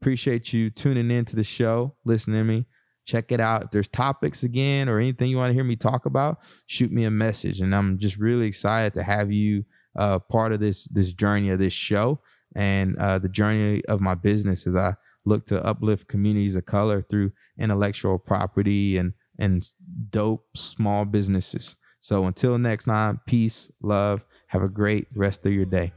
appreciate 0.00 0.54
you 0.54 0.70
tuning 0.70 1.10
in 1.10 1.26
to 1.26 1.36
the 1.36 1.44
show, 1.44 1.94
listening 2.06 2.38
to 2.38 2.44
me 2.44 2.64
check 3.04 3.30
it 3.30 3.38
out. 3.38 3.64
If 3.64 3.70
there's 3.70 3.88
topics 3.88 4.42
again 4.42 4.88
or 4.88 4.98
anything 4.98 5.28
you 5.28 5.36
want 5.36 5.50
to 5.50 5.54
hear 5.54 5.62
me 5.62 5.76
talk 5.76 6.06
about, 6.06 6.38
shoot 6.66 6.90
me 6.90 7.04
a 7.04 7.10
message. 7.10 7.60
And 7.60 7.74
I'm 7.74 7.98
just 7.98 8.16
really 8.16 8.46
excited 8.46 8.94
to 8.94 9.02
have 9.02 9.30
you 9.30 9.66
uh, 9.94 10.18
part 10.18 10.52
of 10.52 10.58
this 10.58 10.86
this 10.86 11.12
journey 11.12 11.50
of 11.50 11.58
this 11.58 11.74
show 11.74 12.18
and 12.56 12.96
uh, 12.96 13.18
the 13.18 13.28
journey 13.28 13.84
of 13.84 14.00
my 14.00 14.14
business 14.14 14.66
as 14.66 14.74
I 14.74 14.94
look 15.26 15.44
to 15.46 15.64
uplift 15.64 16.08
communities 16.08 16.56
of 16.56 16.64
color 16.64 17.02
through 17.02 17.32
intellectual 17.58 18.18
property 18.18 18.96
and 18.96 19.12
and 19.38 19.68
dope 20.10 20.46
small 20.54 21.04
businesses. 21.04 21.76
So 22.00 22.24
until 22.24 22.56
next 22.56 22.86
time, 22.86 23.20
peace, 23.26 23.70
love, 23.82 24.24
have 24.46 24.62
a 24.62 24.68
great 24.68 25.08
rest 25.14 25.44
of 25.44 25.52
your 25.52 25.66
day. 25.66 25.92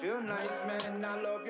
feel 0.00 0.22
nice, 0.22 0.64
man. 0.64 1.04
I 1.04 1.20
love 1.20 1.46
your 1.46 1.49